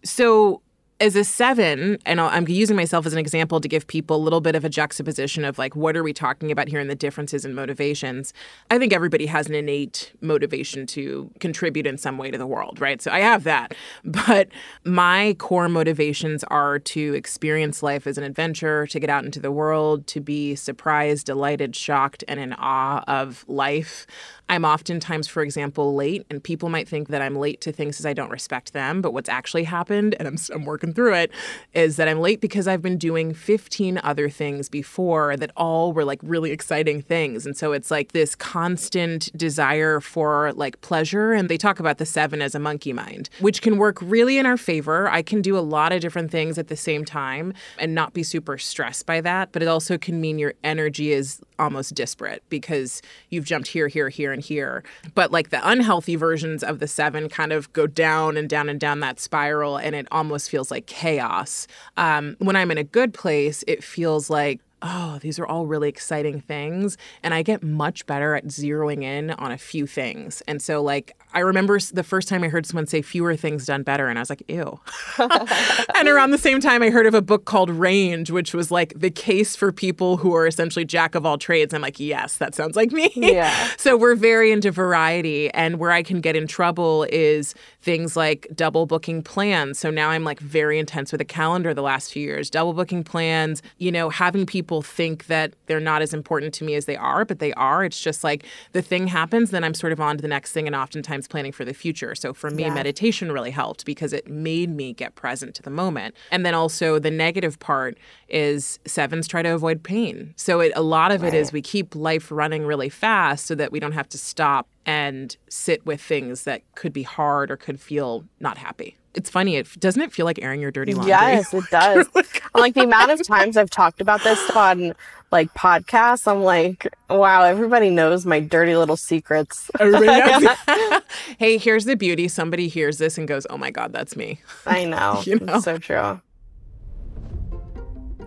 So 0.05 0.61
as 1.01 1.17
a 1.17 1.25
seven, 1.25 1.99
and 2.07 2.21
I'm 2.21 2.47
using 2.47 2.77
myself 2.77 3.05
as 3.05 3.13
an 3.13 3.19
example 3.19 3.61
to 3.61 3.67
give 3.67 3.87
people 3.89 4.17
a 4.17 4.23
little 4.23 4.41
bit 4.41 4.55
of 4.55 4.65
a 4.65 4.69
juxtaposition 4.69 5.45
of 5.45 5.59
like, 5.59 5.75
what 5.75 5.97
are 5.97 6.05
we 6.05 6.13
talking 6.13 6.53
about 6.53 6.69
here 6.69 6.79
and 6.79 6.89
the 6.89 6.95
differences 6.95 7.45
in 7.45 7.53
motivations? 7.53 8.33
I 8.71 8.79
think 8.79 8.93
everybody 8.93 9.27
has 9.27 9.49
an 9.49 9.55
innate 9.55 10.13
motivation 10.21 10.87
to 10.87 11.31
contribute 11.41 11.87
in 11.87 11.99
some 11.99 12.17
way 12.17 12.31
to 12.31 12.39
the 12.39 12.47
world, 12.47 12.81
right? 12.81 13.03
So 13.03 13.11
I 13.11 13.21
have 13.21 13.45
that. 13.45 13.75
But 14.05 14.49
my 14.85 15.35
core 15.39 15.69
motivations 15.69 16.45
are 16.45 16.79
to 16.79 17.15
experience 17.15 17.83
life 17.83 18.07
as 18.07 18.17
an 18.17 18.25
adventure, 18.25 18.87
to 18.87 19.01
get 19.01 19.11
out 19.11 19.25
into 19.25 19.41
the 19.41 19.51
world, 19.51 20.07
to 20.09 20.21
be 20.21 20.55
surprised, 20.55 21.27
delighted, 21.27 21.75
shocked, 21.75 22.23
and 22.29 22.39
in 22.39 22.53
awe 22.55 23.03
of 23.07 23.45
life. 23.49 24.07
I'm 24.49 24.65
oftentimes, 24.65 25.27
for 25.27 25.43
example, 25.43 25.95
late, 25.95 26.27
and 26.29 26.43
people 26.43 26.69
might 26.69 26.87
think 26.87 27.09
that 27.09 27.23
I'm 27.23 27.35
late 27.35 27.61
to 27.63 27.73
things 27.73 27.97
because 27.97 28.07
I 28.07 28.13
don't 28.13 28.31
respect 28.31 28.73
them. 28.73 29.01
But 29.01 29.13
what's 29.13 29.29
actually 29.29 29.65
happened, 29.65 30.15
and 30.19 30.29
I'm, 30.29 30.37
I'm 30.53 30.65
working 30.65 30.93
through 30.93 31.15
it, 31.15 31.31
is 31.73 31.97
that 31.97 32.09
I'm 32.09 32.21
late 32.21 32.41
because 32.41 32.69
I've 32.69 32.83
been 32.83 32.99
doing 32.99 33.33
15 33.33 33.99
other 34.05 34.29
things 34.29 34.69
before 34.69 35.37
that 35.37 35.51
all 35.57 35.93
were 35.93 36.05
like 36.05 36.21
really 36.23 36.51
exciting 36.51 37.01
things. 37.01 37.47
And 37.47 37.57
so 37.57 37.73
it's 37.73 37.91
like 37.91 38.13
this 38.13 38.35
constant 38.35 39.31
desire 39.37 40.01
for 40.01 40.53
like 40.53 40.81
pleasure. 40.83 41.33
And 41.33 41.49
they 41.49 41.57
talk 41.57 41.81
about 41.81 41.97
the 41.99 42.07
seven 42.07 42.43
as 42.43 42.55
a 42.55 42.59
monkey 42.59 42.93
mind, 42.93 43.31
which 43.41 43.63
can 43.63 43.79
work 43.79 43.99
really 44.03 44.37
in 44.37 44.45
our 44.45 44.59
favor. 44.59 45.09
I 45.09 45.23
can 45.23 45.41
do 45.41 45.57
a 45.57 45.61
lot 45.61 45.93
of 45.93 46.01
different 46.01 46.31
things 46.31 46.59
at 46.59 46.69
the 46.69 46.77
same 46.77 47.05
time 47.05 47.55
and 47.79 47.95
not 47.95 48.13
be 48.13 48.23
super 48.23 48.59
stressed 48.59 49.07
by 49.07 49.23
that. 49.23 49.53
But 49.53 49.63
it 49.63 49.69
also 49.69 49.97
can 49.97 50.21
mean 50.21 50.39
your 50.39 50.55
energy 50.63 51.13
is 51.13 51.41
almost 51.59 51.95
disparate 51.95 52.43
because 52.49 53.03
you've 53.31 53.45
jumped 53.45 53.69
here, 53.69 53.89
here, 53.89 54.09
here, 54.09 54.33
and 54.33 54.43
here. 54.43 54.83
But 55.15 55.31
like 55.31 55.51
the 55.51 55.67
unhealthy 55.69 56.17
versions 56.17 56.63
of 56.63 56.79
the 56.79 56.89
seven 56.89 57.29
kind 57.29 57.53
of 57.53 57.73
go 57.73 57.87
down 57.87 58.37
and 58.37 58.49
down 58.49 58.69
and 58.69 58.81
down 58.81 59.01
that 59.01 59.21
spiral, 59.21 59.77
and 59.77 59.95
it 59.95 60.07
almost 60.11 60.51
feels 60.51 60.71
like 60.71 60.87
chaos. 60.87 61.67
Um, 61.97 62.37
when 62.39 62.57
I'm 62.57 62.71
in 62.71 62.79
a 62.79 62.85
good 62.85 63.15
place, 63.15 63.65
it 63.67 63.83
feels 63.83 64.31
like 64.31 64.61
oh, 64.85 65.19
these 65.23 65.39
are 65.39 65.47
all 65.47 65.67
really 65.67 65.89
exciting 65.89 66.41
things. 66.41 66.99
And 67.23 67.33
I 67.33 67.43
get 67.43 67.63
much 67.63 68.05
better 68.05 68.35
at 68.35 68.45
zeroing 68.45 69.03
in 69.03 69.31
on 69.31 69.51
a 69.51 69.57
few 69.57 69.87
things. 69.87 70.43
And 70.47 70.61
so, 70.61 70.83
like, 70.83 71.17
I 71.35 71.41
remember 71.41 71.79
the 71.81 72.05
first 72.05 72.29
time 72.29 72.45
I 72.45 72.49
heard 72.49 72.65
someone 72.65 72.87
say 72.87 73.03
fewer 73.03 73.37
things 73.37 73.67
done 73.67 73.83
better, 73.83 74.09
and 74.09 74.19
I 74.19 74.23
was 74.23 74.31
like, 74.31 74.45
ew. 74.49 74.81
and 75.19 76.09
around 76.09 76.31
the 76.31 76.39
same 76.39 76.61
time, 76.61 76.83
I 76.83 76.91
heard 76.91 77.07
of 77.07 77.15
a 77.15 77.23
book 77.23 77.45
called 77.45 77.71
Range, 77.71 78.31
which 78.31 78.55
was 78.55 78.71
like 78.71 78.93
the 78.97 79.11
case 79.11 79.57
for 79.57 79.73
people 79.73 80.17
who 80.17 80.35
are 80.35 80.47
essentially 80.47 80.85
jack 80.85 81.15
of 81.15 81.27
all 81.27 81.37
trades. 81.37 81.75
I'm 81.75 81.83
like, 81.83 81.99
yes, 81.99 82.37
that 82.37 82.55
sounds 82.55 82.77
like 82.77 82.93
me. 82.93 83.11
Yeah. 83.15 83.53
so 83.77 83.97
we're 83.97 84.15
very 84.15 84.53
into 84.53 84.71
variety. 84.71 85.53
And 85.55 85.79
where 85.79 85.91
I 85.91 86.03
can 86.03 86.21
get 86.21 86.37
in 86.37 86.47
trouble 86.47 87.07
is 87.11 87.55
things 87.83 88.17
like 88.17 88.47
double 88.55 88.87
booking 88.87 89.23
plans. 89.23 89.79
So 89.79 89.91
now 89.91 90.11
I'm 90.11 90.25
like 90.25 90.41
very 90.41 90.79
intense 90.79 91.13
with 91.13 91.21
a 91.21 91.25
calendar 91.25 91.75
the 91.75 91.83
last 91.83 92.13
few 92.13 92.23
years, 92.23 92.49
double 92.49 92.73
booking 92.73 93.05
plans, 93.05 93.63
you 93.79 93.93
know, 93.93 94.09
having 94.09 94.47
people 94.47 94.83
think 94.83 95.27
that 95.27 95.55
they're 95.67 95.81
not 95.81 96.01
as 96.01 96.15
important 96.15 96.55
to 96.55 96.65
me 96.65 96.75
as 96.75 96.87
they 96.87 96.97
are, 96.97 97.25
but 97.25 97.41
they 97.41 97.53
are. 97.55 97.85
It's 97.85 98.01
just 98.01 98.25
like 98.25 98.45
the 98.73 98.83
thing 98.83 99.09
happens, 99.09 99.51
then 99.51 99.65
I'm 99.65 99.75
sort 99.75 99.93
of 99.93 100.01
on 100.01 100.17
to 100.17 100.23
the 100.23 100.29
next 100.29 100.53
thing. 100.53 100.67
And 100.67 100.75
oftentimes, 100.75 101.24
planning 101.29 101.53
for 101.53 101.65
the 101.65 101.75
future. 101.75 102.15
So 102.15 102.33
for 102.33 102.51
me, 102.51 102.65
yeah. 102.65 102.75
meditation 102.75 103.33
really 103.33 103.51
helped 103.51 103.85
because 103.85 104.13
it 104.13 104.29
made 104.29 104.71
me 104.71 104.93
get 104.93 105.15
present 105.15 105.55
to 105.57 105.63
the 105.63 105.71
moment. 105.71 106.15
And 106.31 106.45
then 106.45 106.55
also 106.55 106.99
the 106.99 107.11
negative 107.11 107.59
part 107.59 107.99
is 108.29 108.79
sevens 108.87 109.27
try 109.27 109.43
to 109.43 109.51
avoid 109.51 109.83
pain. 109.83 110.35
So 110.37 110.61
it, 110.61 110.73
a 110.75 110.83
lot 110.83 111.13
of 111.13 111.23
right. 111.23 111.33
it 111.33 111.37
is 111.37 111.53
we 111.53 111.63
keep 111.63 111.95
life 111.95 112.31
running 112.31 112.67
really 112.67 112.89
fast 112.89 113.47
so 113.47 113.55
that 113.55 113.73
we 113.73 113.81
don't 113.81 113.93
have 113.93 114.09
to 114.11 114.19
stop 114.19 114.69
and 114.87 115.37
sit 115.49 115.85
with 115.87 116.01
things 116.01 116.45
that 116.45 116.63
could 116.75 116.93
be 116.93 117.03
hard 117.03 117.51
or 117.51 117.57
could 117.57 117.81
feel 117.81 118.25
not 118.41 118.59
happy. 118.59 118.97
It's 119.15 119.31
funny. 119.31 119.57
It 119.57 119.69
doesn't 119.79 120.03
it 120.03 120.13
feel 120.13 120.27
like 120.27 120.41
airing 120.43 120.61
your 120.61 120.71
dirty 120.71 120.93
laundry? 120.93 121.11
Yes, 121.11 121.55
it 121.55 121.65
does. 121.71 122.09
like 122.55 122.75
the 122.75 122.83
amount 122.83 123.13
of 123.13 123.23
times 123.23 123.57
I've 123.57 123.71
talked 123.71 124.01
about 124.01 124.23
this 124.25 124.51
on 124.51 124.95
like 125.31 125.53
podcasts, 125.55 126.31
I'm 126.31 126.43
like, 126.43 126.87
wow, 127.11 127.43
everybody 127.43 127.91
knows 127.91 128.25
my 128.27 128.41
dirty 128.41 128.77
little 128.77 128.97
secrets. 128.97 129.71
hey, 131.39 131.59
here's 131.59 131.85
the 131.85 131.97
beauty. 131.97 132.29
Somebody 132.29 132.69
hears 132.69 132.99
this 132.99 133.19
and 133.19 133.27
goes, 133.27 133.47
"Oh 133.51 133.59
my 133.59 133.71
god, 133.71 133.93
that's 133.93 134.17
me." 134.17 134.41
I 134.67 134.85
know. 134.85 135.23
you 135.25 135.39
know? 135.41 135.57
It's 135.57 135.65
so 135.65 135.79
true. 135.79 136.21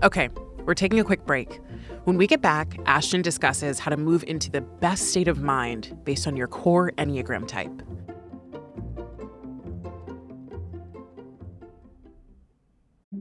Okay, 0.03 0.29
we're 0.65 0.73
taking 0.73 0.99
a 0.99 1.03
quick 1.03 1.25
break. 1.25 1.59
When 2.03 2.17
we 2.17 2.27
get 2.27 2.41
back, 2.41 2.77
Ashton 2.85 3.21
discusses 3.21 3.79
how 3.79 3.89
to 3.89 3.97
move 3.97 4.23
into 4.27 4.49
the 4.49 4.61
best 4.61 5.09
state 5.09 5.27
of 5.27 5.41
mind 5.41 5.97
based 6.03 6.27
on 6.27 6.37
your 6.37 6.47
core 6.47 6.91
Enneagram 6.97 7.47
type. 7.47 7.81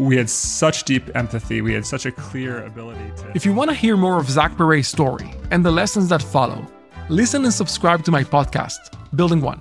we 0.00 0.16
had 0.16 0.30
such 0.30 0.84
deep 0.84 1.14
empathy. 1.14 1.60
We 1.60 1.74
had 1.74 1.84
such 1.84 2.06
a 2.06 2.12
clear 2.12 2.64
ability 2.64 3.12
to. 3.18 3.32
If 3.34 3.44
you 3.44 3.52
want 3.52 3.70
to 3.70 3.76
hear 3.76 3.96
more 3.96 4.18
of 4.18 4.30
Zach 4.30 4.56
Perret's 4.56 4.88
story 4.88 5.30
and 5.50 5.64
the 5.64 5.70
lessons 5.70 6.08
that 6.08 6.22
follow, 6.22 6.66
listen 7.08 7.44
and 7.44 7.52
subscribe 7.52 8.02
to 8.04 8.10
my 8.10 8.24
podcast, 8.24 8.78
Building 9.14 9.42
One. 9.42 9.60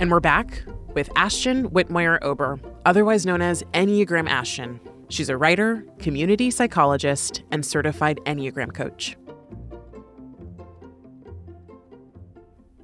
And 0.00 0.10
we're 0.10 0.20
back 0.20 0.64
with 0.94 1.08
Ashton 1.16 1.70
Whitmoyer 1.70 2.18
Ober, 2.22 2.60
otherwise 2.84 3.24
known 3.24 3.40
as 3.40 3.62
Enneagram 3.72 4.28
Ashton. 4.28 4.80
She's 5.08 5.28
a 5.28 5.36
writer, 5.36 5.84
community 5.98 6.50
psychologist, 6.50 7.42
and 7.50 7.64
certified 7.64 8.18
Enneagram 8.26 8.74
coach. 8.74 9.16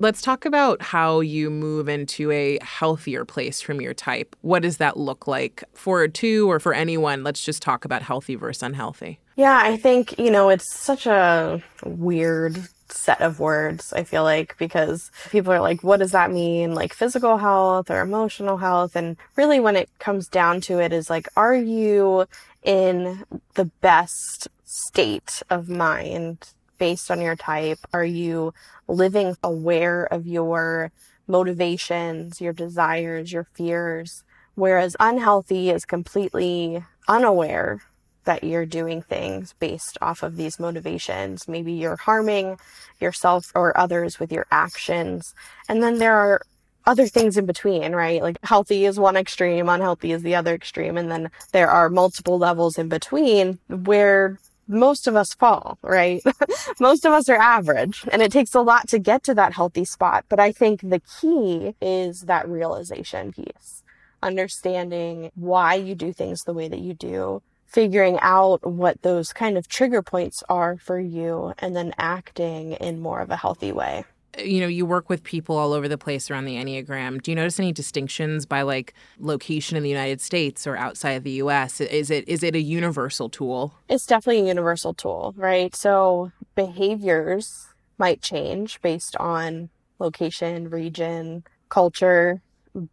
Let's 0.00 0.22
talk 0.22 0.44
about 0.44 0.80
how 0.80 1.18
you 1.18 1.50
move 1.50 1.88
into 1.88 2.30
a 2.30 2.58
healthier 2.62 3.24
place 3.24 3.61
from 3.61 3.80
your 3.80 3.94
type. 3.94 4.37
What 4.42 4.62
does 4.62 4.76
that 4.76 4.96
look 4.96 5.26
like 5.26 5.64
for 5.74 6.06
two 6.06 6.48
or 6.48 6.61
for 6.61 6.72
anyone? 6.72 7.24
Let's 7.24 7.44
just 7.44 7.62
talk 7.62 7.84
about 7.84 8.02
healthy 8.02 8.37
versus 8.37 8.62
unhealthy. 8.62 9.18
Yeah, 9.34 9.58
I 9.61 9.76
think, 9.76 10.16
you 10.16 10.30
know, 10.30 10.50
it's 10.50 10.72
such 10.72 11.06
a 11.06 11.61
weird 11.84 12.61
set 12.88 13.20
of 13.20 13.40
words, 13.40 13.92
I 13.92 14.04
feel 14.04 14.22
like, 14.22 14.56
because 14.56 15.11
people 15.30 15.52
are 15.52 15.61
like, 15.61 15.82
what 15.82 15.98
does 15.98 16.12
that 16.12 16.30
mean? 16.30 16.74
Like 16.74 16.94
physical 16.94 17.37
health 17.37 17.90
or 17.90 18.00
emotional 18.00 18.56
health? 18.56 18.94
And 18.94 19.16
really, 19.37 19.58
when 19.58 19.74
it 19.74 19.90
comes 19.98 20.28
down 20.28 20.61
to 20.62 20.78
it, 20.80 20.92
is 20.92 21.11
like, 21.11 21.28
are 21.37 21.56
you 21.56 22.26
in 22.62 23.24
the 23.54 23.66
best 23.80 24.46
state 24.64 25.42
of 25.50 25.68
mind 25.68 26.52
based 26.78 27.10
on 27.10 27.20
your 27.20 27.36
type? 27.36 27.78
Are 27.92 28.04
you 28.04 28.54
living 28.86 29.36
aware 29.42 30.04
of 30.04 30.26
your 30.26 30.90
motivations, 31.26 32.40
your 32.40 32.52
desires, 32.52 33.32
your 33.32 33.44
fears? 33.54 34.24
Whereas 34.54 34.96
unhealthy 34.98 35.70
is 35.70 35.84
completely 35.84 36.84
unaware 37.06 37.80
that 38.24 38.44
you're 38.44 38.66
doing 38.66 39.00
things 39.00 39.54
based 39.58 39.96
off 40.02 40.22
of 40.22 40.36
these 40.36 40.60
motivations. 40.60 41.48
Maybe 41.48 41.72
you're 41.72 41.96
harming 41.96 42.58
yourself 43.00 43.50
or 43.54 43.76
others 43.76 44.20
with 44.20 44.30
your 44.30 44.46
actions. 44.50 45.34
And 45.68 45.82
then 45.82 45.98
there 45.98 46.14
are 46.14 46.42
other 46.84 47.06
things 47.06 47.36
in 47.36 47.46
between, 47.46 47.94
right? 47.94 48.22
Like 48.22 48.38
healthy 48.42 48.84
is 48.84 48.98
one 48.98 49.16
extreme, 49.16 49.68
unhealthy 49.68 50.12
is 50.12 50.22
the 50.22 50.34
other 50.34 50.54
extreme. 50.54 50.98
And 50.98 51.10
then 51.10 51.30
there 51.52 51.70
are 51.70 51.88
multiple 51.88 52.38
levels 52.38 52.78
in 52.78 52.88
between 52.88 53.58
where 53.68 54.38
most 54.68 55.07
of 55.07 55.16
us 55.16 55.35
fall, 55.35 55.78
right? 55.83 56.22
most 56.81 57.04
of 57.04 57.12
us 57.12 57.28
are 57.28 57.37
average 57.37 58.04
and 58.12 58.22
it 58.22 58.31
takes 58.31 58.54
a 58.54 58.61
lot 58.61 58.88
to 58.88 58.98
get 58.98 59.22
to 59.24 59.35
that 59.35 59.54
healthy 59.54 59.85
spot. 59.85 60.24
But 60.28 60.38
I 60.38 60.52
think 60.52 60.81
the 60.83 61.00
key 61.20 61.74
is 61.81 62.22
that 62.22 62.48
realization 62.48 63.33
piece, 63.33 63.83
understanding 64.22 65.31
why 65.35 65.74
you 65.74 65.94
do 65.94 66.12
things 66.12 66.44
the 66.44 66.54
way 66.54 66.68
that 66.68 66.81
you 66.81 66.94
do, 66.94 67.42
figuring 67.66 68.18
out 68.20 68.64
what 68.66 69.02
those 69.02 69.33
kind 69.33 69.59
of 69.59 69.68
trigger 69.68 70.02
points 70.02 70.42
are 70.48 70.76
for 70.76 71.00
you 71.00 71.54
and 71.59 71.74
then 71.74 71.94
acting 71.98 72.72
in 72.72 73.00
more 73.00 73.20
of 73.20 73.31
a 73.31 73.37
healthy 73.37 73.72
way 73.72 74.04
you 74.44 74.61
know, 74.61 74.66
you 74.66 74.87
work 74.87 75.09
with 75.09 75.22
people 75.22 75.57
all 75.57 75.72
over 75.72 75.88
the 75.88 75.98
place 75.98 76.31
around 76.31 76.44
the 76.44 76.57
Enneagram. 76.57 77.22
Do 77.22 77.31
you 77.31 77.35
notice 77.35 77.59
any 77.59 77.72
distinctions 77.72 78.46
by 78.46 78.62
like 78.62 78.94
location 79.18 79.77
in 79.77 79.83
the 79.83 79.88
United 79.88 80.20
States 80.20 80.66
or 80.66 80.77
outside 80.77 81.12
of 81.12 81.24
the 81.24 81.33
US? 81.33 81.81
Is 81.81 82.11
it 82.11 82.29
is 82.29 82.42
it 82.42 82.55
a 82.55 82.61
universal 82.61 83.29
tool? 83.29 83.74
It's 83.88 84.07
definitely 84.07 84.42
a 84.42 84.48
universal 84.48 84.94
tool, 84.94 85.35
right? 85.37 85.74
So 85.74 86.33
behaviors 86.55 87.68
might 87.98 88.22
change 88.22 88.81
based 88.81 89.16
on 89.16 89.70
location, 89.98 90.70
region, 90.70 91.44
culture, 91.68 92.40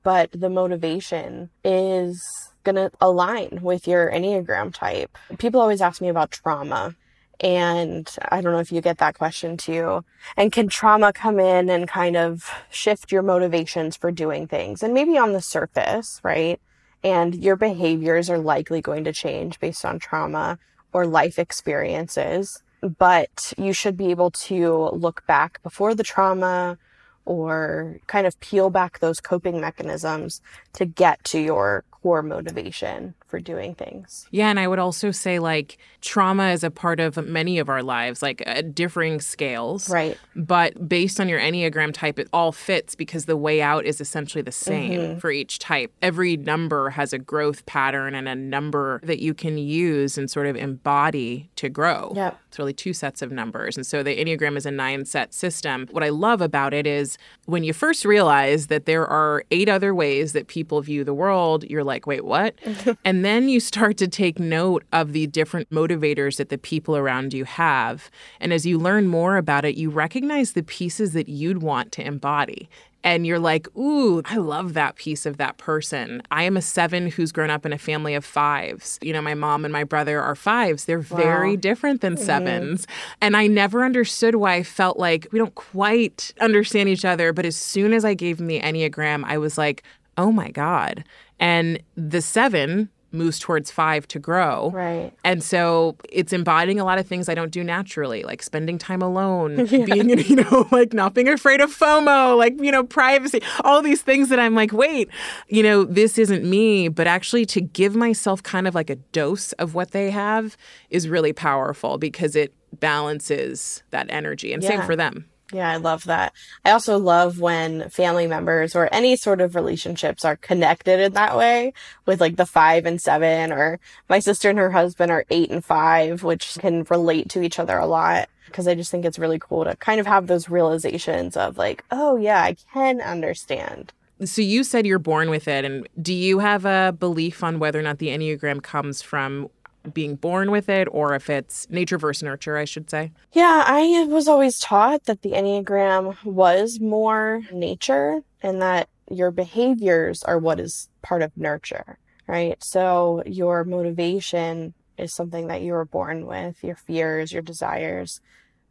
but 0.04 0.32
the 0.32 0.50
motivation 0.50 1.50
is 1.64 2.50
going 2.64 2.76
to 2.76 2.92
align 3.00 3.60
with 3.62 3.88
your 3.88 4.12
Enneagram 4.12 4.74
type. 4.74 5.18
People 5.38 5.62
always 5.62 5.82
ask 5.82 6.02
me 6.02 6.10
about 6.10 6.32
trauma. 6.32 6.96
And 7.40 8.10
I 8.30 8.42
don't 8.42 8.54
know 8.54 8.60
if 8.60 8.72
you 8.72 8.82
get 8.82 8.98
that 9.00 9.18
question 9.18 9.58
too. 9.58 10.04
And 10.38 10.52
can 10.52 10.68
trauma 10.68 11.12
come 11.12 11.40
in 11.40 11.70
and 11.70 11.88
kind 11.88 12.16
of 12.16 12.50
shift 12.70 13.12
your 13.12 13.22
motivations 13.22 13.98
for 13.98 14.12
doing 14.12 14.48
things? 14.48 14.82
And 14.82 14.94
maybe 14.94 15.18
on 15.18 15.34
the 15.34 15.42
surface, 15.42 16.22
right? 16.24 16.60
And 17.04 17.36
your 17.36 17.56
behaviors 17.56 18.30
are 18.30 18.38
likely 18.38 18.82
going 18.82 19.04
to 19.04 19.14
change 19.14 19.60
based 19.60 19.86
on 19.86 20.00
trauma 20.00 20.58
or 20.94 21.06
life 21.06 21.38
experiences. 21.38 22.64
But 22.82 23.54
you 23.58 23.74
should 23.74 23.98
be 23.98 24.12
able 24.12 24.32
to 24.32 24.90
look 24.94 25.26
back 25.28 25.62
before 25.64 25.96
the 25.96 26.04
trauma 26.04 26.78
or 27.26 28.00
kind 28.08 28.28
of 28.28 28.40
peel 28.40 28.70
back 28.70 29.00
those 29.00 29.20
coping 29.20 29.60
mechanisms 29.60 30.42
to 30.74 30.86
get 30.86 31.24
to 31.26 31.40
your 31.40 31.84
core 31.90 32.22
motivation 32.22 33.16
for 33.36 33.42
doing 33.42 33.76
things. 33.76 34.30
Yeah, 34.32 34.50
and 34.50 34.58
I 34.58 34.66
would 34.66 34.80
also 34.80 35.12
say 35.12 35.40
like 35.40 35.78
trauma 36.00 36.52
is 36.52 36.64
a 36.64 36.72
part 36.72 37.02
of 37.02 37.18
many 37.28 37.60
of 37.60 37.68
our 37.68 37.84
lives, 37.84 38.22
like 38.22 38.42
uh, 38.48 38.62
differing 38.62 39.20
scales. 39.20 39.90
Right. 39.90 40.18
But 40.38 40.88
based 40.88 41.20
on 41.20 41.28
your 41.28 41.42
Enneagram 41.42 41.94
type, 41.94 42.18
it 42.18 42.30
all 42.32 42.54
fits 42.54 42.96
because 42.96 43.26
the 43.26 43.36
way 43.36 43.62
out 43.62 43.86
is 43.86 44.00
essentially 44.00 44.42
the 44.42 44.54
same 44.54 45.02
mm-hmm. 45.02 45.20
for 45.20 45.32
each 45.32 45.60
type. 45.60 45.92
Every 46.02 46.38
number 46.38 46.92
has 46.92 47.12
a 47.12 47.18
growth 47.18 47.66
pattern 47.66 48.16
and 48.16 48.30
a 48.30 48.36
number 48.36 49.02
that 49.04 49.20
you 49.20 49.34
can 49.34 49.58
use 49.58 50.18
and 50.18 50.32
sort 50.32 50.48
of 50.48 50.56
embody 50.56 51.50
to 51.58 51.68
grow. 51.68 52.14
Yeah. 52.16 52.36
It's 52.48 52.58
really 52.58 52.72
two 52.72 52.94
sets 52.94 53.22
of 53.22 53.34
numbers. 53.34 53.76
And 53.76 53.86
so 53.86 54.02
the 54.02 54.16
Enneagram 54.16 54.56
is 54.56 54.66
a 54.66 54.72
nine 54.72 55.04
set 55.04 55.34
system. 55.34 55.88
What 55.92 56.06
I 56.06 56.10
love 56.10 56.40
about 56.40 56.74
it 56.74 56.88
is 56.88 57.18
when 57.48 57.66
you 57.66 57.74
first 57.74 58.06
realize 58.06 58.68
that 58.68 58.86
there 58.86 59.06
are 59.06 59.44
eight 59.52 59.68
other 59.68 59.94
ways 59.94 60.32
that 60.32 60.48
people 60.48 60.80
view 60.80 61.04
the 61.04 61.14
world, 61.14 61.66
you're 61.66 61.84
like, 61.84 62.06
like, 62.06 62.08
wait, 62.08 62.26
what? 62.26 62.56
and 63.04 63.25
then 63.26 63.50
you 63.50 63.60
start 63.60 63.98
to 63.98 64.08
take 64.08 64.40
note 64.40 64.84
of 64.94 65.14
the 65.14 65.28
different 65.28 65.70
motivators 65.70 66.38
that 66.38 66.50
the 66.50 66.58
people 66.58 66.96
around 66.96 67.34
you 67.34 67.46
have. 67.46 68.10
And 68.40 68.54
as 68.54 68.66
you 68.66 68.78
learn 68.78 69.08
more 69.08 69.38
about 69.38 69.66
it, 69.66 69.76
you 69.76 69.90
recognize 69.90 70.54
the 70.54 70.64
pieces 70.64 71.14
that 71.14 71.28
you'd 71.28 71.62
want 71.62 71.92
to 71.94 72.06
embody 72.06 72.70
and 73.06 73.28
you're 73.28 73.40
like, 73.40 73.68
ooh, 73.78 74.24
I 74.26 74.38
love 74.38 74.74
that 74.74 74.96
piece 74.96 75.28
of 75.28 75.38
that 75.38 75.58
person. 75.60 76.24
I 76.32 76.42
am 76.44 76.58
a 76.58 76.62
seven 76.62 77.08
who's 77.08 77.32
grown 77.32 77.52
up 77.52 77.64
in 77.64 77.72
a 77.72 77.78
family 77.78 78.16
of 78.16 78.26
fives. 78.26 78.98
You 79.00 79.14
know, 79.14 79.22
my 79.22 79.36
mom 79.36 79.64
and 79.64 79.72
my 79.72 79.84
brother 79.84 80.20
are 80.20 80.36
fives. 80.36 80.86
They're 80.86 80.98
wow. 80.98 81.18
very 81.18 81.56
different 81.56 82.02
than 82.02 82.16
7s 82.16 82.46
mm-hmm. 82.46 82.92
And 83.22 83.38
I 83.38 83.46
never 83.46 83.86
understood 83.86 84.36
why 84.36 84.56
I 84.56 84.64
felt 84.64 84.98
like 84.98 85.28
we 85.32 85.38
don't 85.38 85.54
quite 85.54 86.34
understand 86.42 86.90
each 86.90 87.06
other. 87.06 87.32
But 87.32 87.46
as 87.46 87.56
soon 87.56 87.94
as 87.94 88.04
I 88.04 88.16
gave 88.16 88.40
him 88.40 88.48
the 88.48 88.60
Enneagram, 88.60 89.24
I 89.24 89.38
was 89.38 89.56
like, 89.56 89.84
oh 90.18 90.32
my 90.32 90.50
God. 90.50 91.04
And 91.40 91.80
the 91.96 92.24
seven 92.24 92.90
moves 93.16 93.40
towards 93.40 93.72
five 93.72 94.08
to 94.10 94.20
grow. 94.20 94.72
Right. 94.72 95.12
And 95.24 95.44
so 95.44 95.96
it's 96.10 96.34
embodying 96.34 96.80
a 96.80 96.86
lot 96.86 97.00
of 97.00 97.08
things 97.08 97.30
I 97.30 97.36
don't 97.36 97.52
do 97.52 97.64
naturally, 97.64 98.24
like 98.24 98.44
spending 98.44 98.78
time 98.78 99.02
alone, 99.02 99.66
yeah. 99.72 99.86
being, 99.86 100.10
you 100.10 100.36
know, 100.36 100.68
like 100.72 100.94
not 100.94 101.14
being 101.14 101.30
afraid 101.30 101.62
of 101.62 101.76
FOMO, 101.76 102.38
like, 102.38 102.62
you 102.62 102.72
know, 102.72 102.84
privacy, 102.84 103.42
all 103.64 103.82
these 103.82 104.02
things 104.02 104.30
that 104.30 104.40
I'm 104.40 104.56
like, 104.56 104.72
wait, 104.72 105.10
you 105.48 105.64
know, 105.64 105.84
this 105.84 106.18
isn't 106.18 106.44
me. 106.44 106.88
But 106.88 107.08
actually 107.08 107.46
to 107.48 107.62
give 107.62 107.96
myself 107.96 108.44
kind 108.44 108.68
of 108.68 108.76
like 108.76 108.90
a 108.90 108.96
dose 108.96 109.52
of 109.54 109.74
what 109.74 109.92
they 109.92 110.12
have 110.12 110.58
is 110.90 111.10
really 111.10 111.34
powerful 111.34 111.98
because 111.98 112.36
it 112.36 112.54
balances 112.80 113.84
that 113.92 114.08
energy. 114.10 114.54
And 114.54 114.62
yeah. 114.62 114.70
same 114.70 114.82
for 114.84 114.96
them. 114.96 115.30
Yeah, 115.54 115.70
I 115.70 115.78
love 115.78 116.06
that. 116.06 116.34
I 116.64 116.72
also 116.72 116.98
love 116.98 117.40
when 117.40 117.90
family 117.90 118.26
members 118.26 118.76
or 118.76 118.90
any 118.92 119.16
sort 119.16 119.42
of 119.42 119.54
relationships 119.54 120.26
are 120.26 120.36
connected 120.38 121.00
in 121.00 121.14
that 121.14 121.38
way 121.38 121.74
with 122.06 122.20
like 122.20 122.36
the 122.36 122.48
five 122.48 122.86
and 122.86 123.00
seven, 123.00 123.52
or 123.52 123.80
my 124.10 124.20
sister 124.20 124.50
and 124.50 124.58
her 124.58 124.72
husband 124.72 125.12
are 125.12 125.26
eight 125.30 125.52
and 125.52 125.64
five, 125.64 126.24
which 126.24 126.58
can 126.60 126.84
relate 126.90 127.30
to 127.30 127.44
each 127.44 127.60
other 127.60 127.78
a 127.78 127.86
lot. 127.86 128.28
Cause 128.52 128.68
I 128.68 128.76
just 128.76 128.90
think 128.90 129.06
it's 129.06 129.20
really 129.20 129.40
cool 129.40 129.66
to 129.66 129.76
kind 129.76 130.00
of 130.00 130.08
have 130.08 130.28
those 130.28 130.50
realizations 130.50 131.36
of 131.36 131.58
like, 131.58 131.84
oh 131.92 132.16
yeah, 132.16 132.42
I 132.42 132.56
can 132.74 133.02
understand. 133.02 133.92
So 134.24 134.42
you 134.42 134.64
said 134.64 134.86
you're 134.86 134.98
born 134.98 135.30
with 135.30 135.48
it. 135.48 135.66
And 135.66 135.88
do 136.02 136.14
you 136.14 136.40
have 136.40 136.66
a 136.66 136.96
belief 136.98 137.44
on 137.44 137.60
whether 137.60 137.80
or 137.80 137.84
not 137.84 138.00
the 138.00 138.08
Enneagram 138.08 138.64
comes 138.64 139.02
from 139.02 139.50
being 139.94 140.16
born 140.16 140.52
with 140.52 140.70
it 140.70 140.88
or 140.92 141.16
if 141.16 141.30
it's 141.30 141.70
nature 141.70 141.98
versus 141.98 142.24
nurture, 142.24 142.58
I 142.58 142.66
should 142.66 142.90
say? 142.90 143.12
Yeah, 143.34 143.64
I 143.66 144.06
was 144.10 144.28
always 144.28 144.60
taught 144.60 145.06
that 145.06 145.22
the 145.22 145.32
Enneagram 145.32 146.24
was 146.24 146.80
more 146.80 147.42
nature 147.52 148.22
and 148.42 148.62
that 148.62 148.90
your 149.10 149.32
behaviors 149.32 150.24
are 150.24 150.40
what 150.40 150.60
is 150.60 150.90
part 151.02 151.22
of 151.22 151.36
nurture, 151.38 151.98
right? 152.28 152.62
So 152.64 153.24
your 153.26 153.64
motivation 153.64 154.74
is 154.98 155.14
something 155.14 155.48
that 155.48 155.62
you 155.62 155.74
were 155.74 155.86
born 155.86 156.26
with, 156.26 156.64
your 156.64 156.76
fears, 156.76 157.32
your 157.32 157.42
desires. 157.42 158.22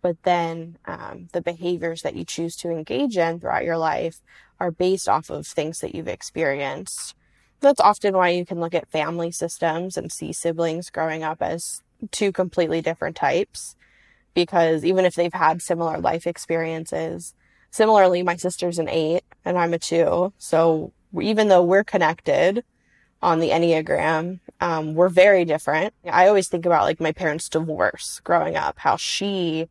But 0.02 0.22
then 0.22 0.78
um, 0.84 1.28
the 1.32 1.40
behaviors 1.40 2.02
that 2.02 2.16
you 2.16 2.24
choose 2.24 2.56
to 2.56 2.70
engage 2.70 3.16
in 3.16 3.40
throughout 3.40 3.64
your 3.64 3.78
life 3.78 4.20
are 4.60 4.70
based 4.70 5.08
off 5.08 5.30
of 5.30 5.46
things 5.46 5.80
that 5.80 5.94
you've 5.94 6.08
experienced 6.08 7.14
that's 7.60 7.80
often 7.80 8.14
why 8.14 8.30
you 8.30 8.44
can 8.44 8.60
look 8.60 8.74
at 8.74 8.90
family 8.90 9.30
systems 9.30 9.96
and 9.96 10.12
see 10.12 10.32
siblings 10.32 10.90
growing 10.90 11.22
up 11.22 11.40
as 11.40 11.82
two 12.10 12.32
completely 12.32 12.80
different 12.80 13.16
types 13.16 13.76
because 14.34 14.84
even 14.84 15.04
if 15.04 15.14
they've 15.14 15.32
had 15.32 15.62
similar 15.62 15.98
life 15.98 16.26
experiences, 16.26 17.34
similarly, 17.70 18.22
my 18.22 18.36
sister's 18.36 18.78
an 18.78 18.88
eight 18.88 19.22
and 19.44 19.56
I'm 19.56 19.72
a 19.72 19.78
two. 19.78 20.32
So 20.38 20.92
even 21.20 21.48
though 21.48 21.62
we're 21.62 21.84
connected 21.84 22.64
on 23.22 23.38
the 23.38 23.50
Enneagram, 23.50 24.40
um, 24.60 24.94
we're 24.94 25.08
very 25.08 25.44
different. 25.44 25.94
I 26.04 26.28
always 26.28 26.48
think 26.48 26.66
about 26.66 26.82
like 26.82 27.00
my 27.00 27.12
parents' 27.12 27.48
divorce 27.48 28.20
growing 28.24 28.56
up, 28.56 28.78
how 28.78 28.96
she 28.96 29.68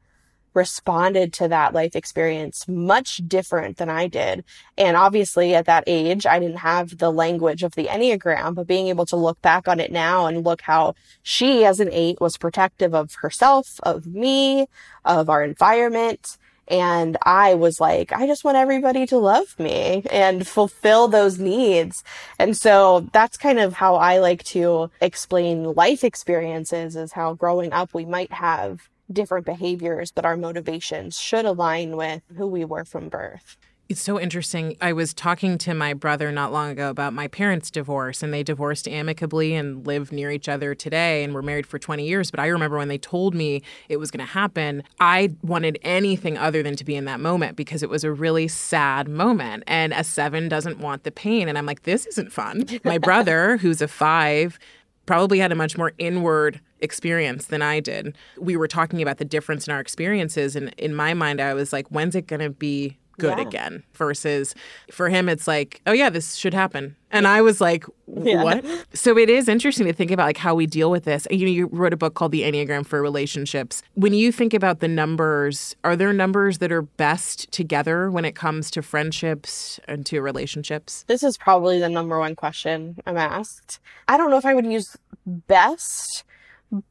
responded 0.54 1.34
to 1.34 1.48
that 1.48 1.74
life 1.74 1.96
experience 1.96 2.68
much 2.68 3.22
different 3.28 3.78
than 3.78 3.90
I 3.90 4.08
did. 4.08 4.44
And 4.78 4.96
obviously 4.96 5.56
at 5.56 5.66
that 5.66 5.84
age, 5.88 6.26
I 6.26 6.40
didn't 6.40 6.58
have 6.58 6.98
the 6.98 7.12
language 7.12 7.64
of 7.64 7.76
the 7.76 7.86
Enneagram, 7.86 8.56
but 8.56 8.68
being 8.68 8.88
able 8.88 9.06
to 9.08 9.16
look 9.16 9.42
back 9.42 9.68
on 9.68 9.80
it 9.80 9.92
now 9.92 10.26
and 10.26 10.44
look 10.44 10.62
how 10.62 10.96
she 11.22 11.66
as 11.66 11.80
an 11.80 11.90
eight 11.92 12.22
was 12.22 12.38
protective 12.38 12.94
of 12.94 13.14
herself, 13.16 13.80
of 13.84 14.06
me, 14.06 14.68
of 15.06 15.30
our 15.30 15.44
environment. 15.44 16.38
And 16.68 17.18
I 17.24 17.56
was 17.56 17.80
like, 17.82 18.14
I 18.14 18.26
just 18.26 18.46
want 18.46 18.58
everybody 18.58 19.06
to 19.08 19.18
love 19.18 19.60
me 19.60 20.04
and 20.10 20.48
fulfill 20.48 21.08
those 21.08 21.38
needs. 21.38 22.04
And 22.40 22.56
so 22.56 23.10
that's 23.12 23.38
kind 23.38 23.60
of 23.60 23.74
how 23.74 23.96
I 23.96 24.20
like 24.20 24.44
to 24.46 24.90
explain 25.02 25.74
life 25.74 26.04
experiences 26.04 26.96
is 26.96 27.12
how 27.12 27.34
growing 27.34 27.74
up 27.74 27.94
we 27.94 28.06
might 28.06 28.32
have 28.32 28.90
different 29.12 29.46
behaviors, 29.46 30.12
but 30.12 30.26
our 30.26 30.38
motivations 30.38 31.20
should 31.20 31.46
align 31.46 31.98
with 31.98 32.22
who 32.38 32.48
we 32.48 32.66
were 32.66 32.86
from 32.86 33.10
birth. 33.10 33.58
It's 33.90 34.02
so 34.02 34.18
interesting. 34.18 34.78
I 34.80 34.94
was 34.94 35.14
talking 35.14 35.58
to 35.60 35.74
my 35.74 35.94
brother 35.94 36.32
not 36.32 36.54
long 36.54 36.72
ago 36.72 36.90
about 36.90 37.12
my 37.14 37.28
parents' 37.28 37.70
divorce, 37.70 38.24
and 38.24 38.34
they 38.34 38.42
divorced 38.42 38.88
amicably 38.88 39.54
and 39.54 39.86
live 39.86 40.12
near 40.12 40.32
each 40.32 40.48
other 40.48 40.74
today 40.74 41.24
and 41.24 41.34
were 41.34 41.42
married 41.42 41.68
for 41.68 41.78
20 41.78 42.08
years. 42.08 42.32
But 42.32 42.40
I 42.40 42.48
remember 42.48 42.78
when 42.78 42.88
they 42.88 42.98
told 42.98 43.36
me 43.36 43.62
it 43.90 43.98
was 43.98 44.10
going 44.10 44.26
to 44.26 44.32
happen, 44.32 44.84
I 45.02 45.36
wanted 45.44 45.80
anything 45.82 46.38
other 46.38 46.64
than 46.64 46.78
to 46.78 46.86
be 46.86 46.96
in 46.96 47.04
that 47.06 47.20
moment 47.20 47.58
because 47.58 47.84
it 47.84 47.90
was 47.90 48.06
a 48.06 48.12
really 48.12 48.48
sad 48.48 49.10
moment. 49.10 49.64
And 49.68 49.92
a 49.92 50.06
seven 50.06 50.48
doesn't 50.48 50.80
want 50.80 51.04
the 51.04 51.12
pain. 51.12 51.50
And 51.50 51.58
I'm 51.58 51.66
like, 51.66 51.84
this 51.84 52.06
isn't 52.06 52.32
fun. 52.32 52.66
My 52.86 52.98
brother, 52.98 53.58
who's 53.58 53.82
a 53.82 53.90
five, 53.90 54.58
probably 55.06 55.40
had 55.40 55.52
a 55.52 55.56
much 55.56 55.78
more 55.78 55.94
inward 55.98 56.62
experience 56.80 57.46
than 57.46 57.62
I 57.62 57.80
did. 57.80 58.16
We 58.40 58.56
were 58.56 58.68
talking 58.68 59.02
about 59.02 59.18
the 59.18 59.26
difference 59.26 59.68
in 59.68 59.74
our 59.74 59.80
experiences. 59.80 60.56
And 60.56 60.74
in 60.78 60.94
my 60.96 61.14
mind, 61.14 61.42
I 61.42 61.54
was 61.54 61.74
like, 61.74 61.88
when's 61.90 62.16
it 62.16 62.28
going 62.28 62.42
to 62.42 62.50
be 62.50 62.98
good 63.18 63.38
yeah. 63.38 63.44
again? 63.44 63.84
Versus 63.94 64.56
for 64.92 65.10
him, 65.10 65.30
it's 65.30 65.48
like, 65.48 65.82
oh, 65.88 65.92
yeah, 65.92 66.10
this 66.10 66.36
should 66.36 66.54
happen. 66.54 66.96
And 67.12 67.28
I 67.28 67.42
was 67.42 67.62
like, 67.62 67.86
what? 68.06 68.66
Yeah. 68.66 68.82
So 68.94 69.18
it 69.18 69.30
is 69.30 69.48
interesting 69.48 69.86
to 69.86 69.94
think 69.94 70.10
about 70.10 70.26
like 70.26 70.38
how 70.38 70.56
we 70.56 70.66
deal 70.66 70.90
with 70.90 71.04
this. 71.04 71.28
You 71.30 71.46
know, 71.46 71.52
you 71.52 71.70
wrote 71.72 71.94
a 71.94 71.98
book 71.98 72.16
called 72.16 72.32
The 72.32 72.42
Enneagram 72.42 72.86
for 72.86 73.02
Relationships. 73.02 73.84
When 73.94 74.14
you 74.14 74.32
think 74.32 74.54
about 74.54 74.80
the 74.80 74.88
numbers, 74.88 75.76
are 75.84 75.96
there 75.96 76.12
numbers 76.12 76.58
that 76.58 76.72
are 76.72 76.82
best 76.82 77.52
together 77.52 78.10
when 78.10 78.26
it 78.26 78.36
comes 78.36 78.72
to 78.72 78.82
friendships 78.82 79.80
and 79.88 80.06
to 80.08 80.22
relationships? 80.22 81.06
This 81.08 81.22
is 81.22 81.38
probably 81.38 81.80
the 81.80 81.90
number 81.90 82.18
one 82.18 82.36
question 82.36 82.98
I'm 83.06 83.18
asked. 83.18 83.80
I 84.08 84.18
don't 84.18 84.32
know 84.32 84.38
if 84.38 84.46
I 84.46 84.56
would 84.56 84.66
use 84.66 84.98
best 85.26 86.24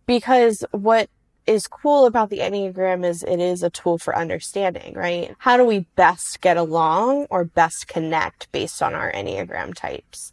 because 0.06 0.64
what 0.70 1.10
is 1.46 1.66
cool 1.66 2.06
about 2.06 2.30
the 2.30 2.38
Enneagram 2.38 3.04
is 3.04 3.22
it 3.22 3.40
is 3.40 3.62
a 3.62 3.70
tool 3.70 3.98
for 3.98 4.16
understanding, 4.16 4.94
right? 4.94 5.34
How 5.38 5.56
do 5.56 5.64
we 5.64 5.80
best 5.96 6.40
get 6.40 6.56
along 6.56 7.26
or 7.30 7.44
best 7.44 7.88
connect 7.88 8.50
based 8.52 8.82
on 8.82 8.94
our 8.94 9.10
Enneagram 9.12 9.74
types? 9.74 10.32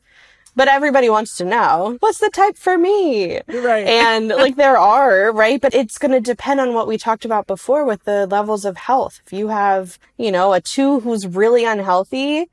but 0.55 0.67
everybody 0.67 1.09
wants 1.09 1.37
to 1.37 1.45
know 1.45 1.95
what's 2.01 2.17
the 2.17 2.29
type 2.29 2.57
for 2.57 2.75
me 2.77 3.39
Right. 3.47 3.87
and 3.87 4.27
like 4.43 4.55
there 4.57 4.77
are 4.77 5.31
right 5.31 5.61
but 5.61 5.73
it's 5.75 5.97
going 5.99 6.11
to 6.11 6.19
depend 6.19 6.59
on 6.59 6.73
what 6.73 6.87
we 6.87 6.97
talked 6.97 7.23
about 7.23 7.45
before 7.47 7.85
with 7.85 8.03
the 8.03 8.25
levels 8.25 8.65
of 8.65 8.75
health 8.75 9.21
if 9.25 9.31
you 9.31 9.49
have 9.49 9.99
you 10.17 10.31
know 10.31 10.51
a 10.51 10.59
two 10.59 10.99
who's 11.01 11.27
really 11.27 11.65
unhealthy 11.65 12.49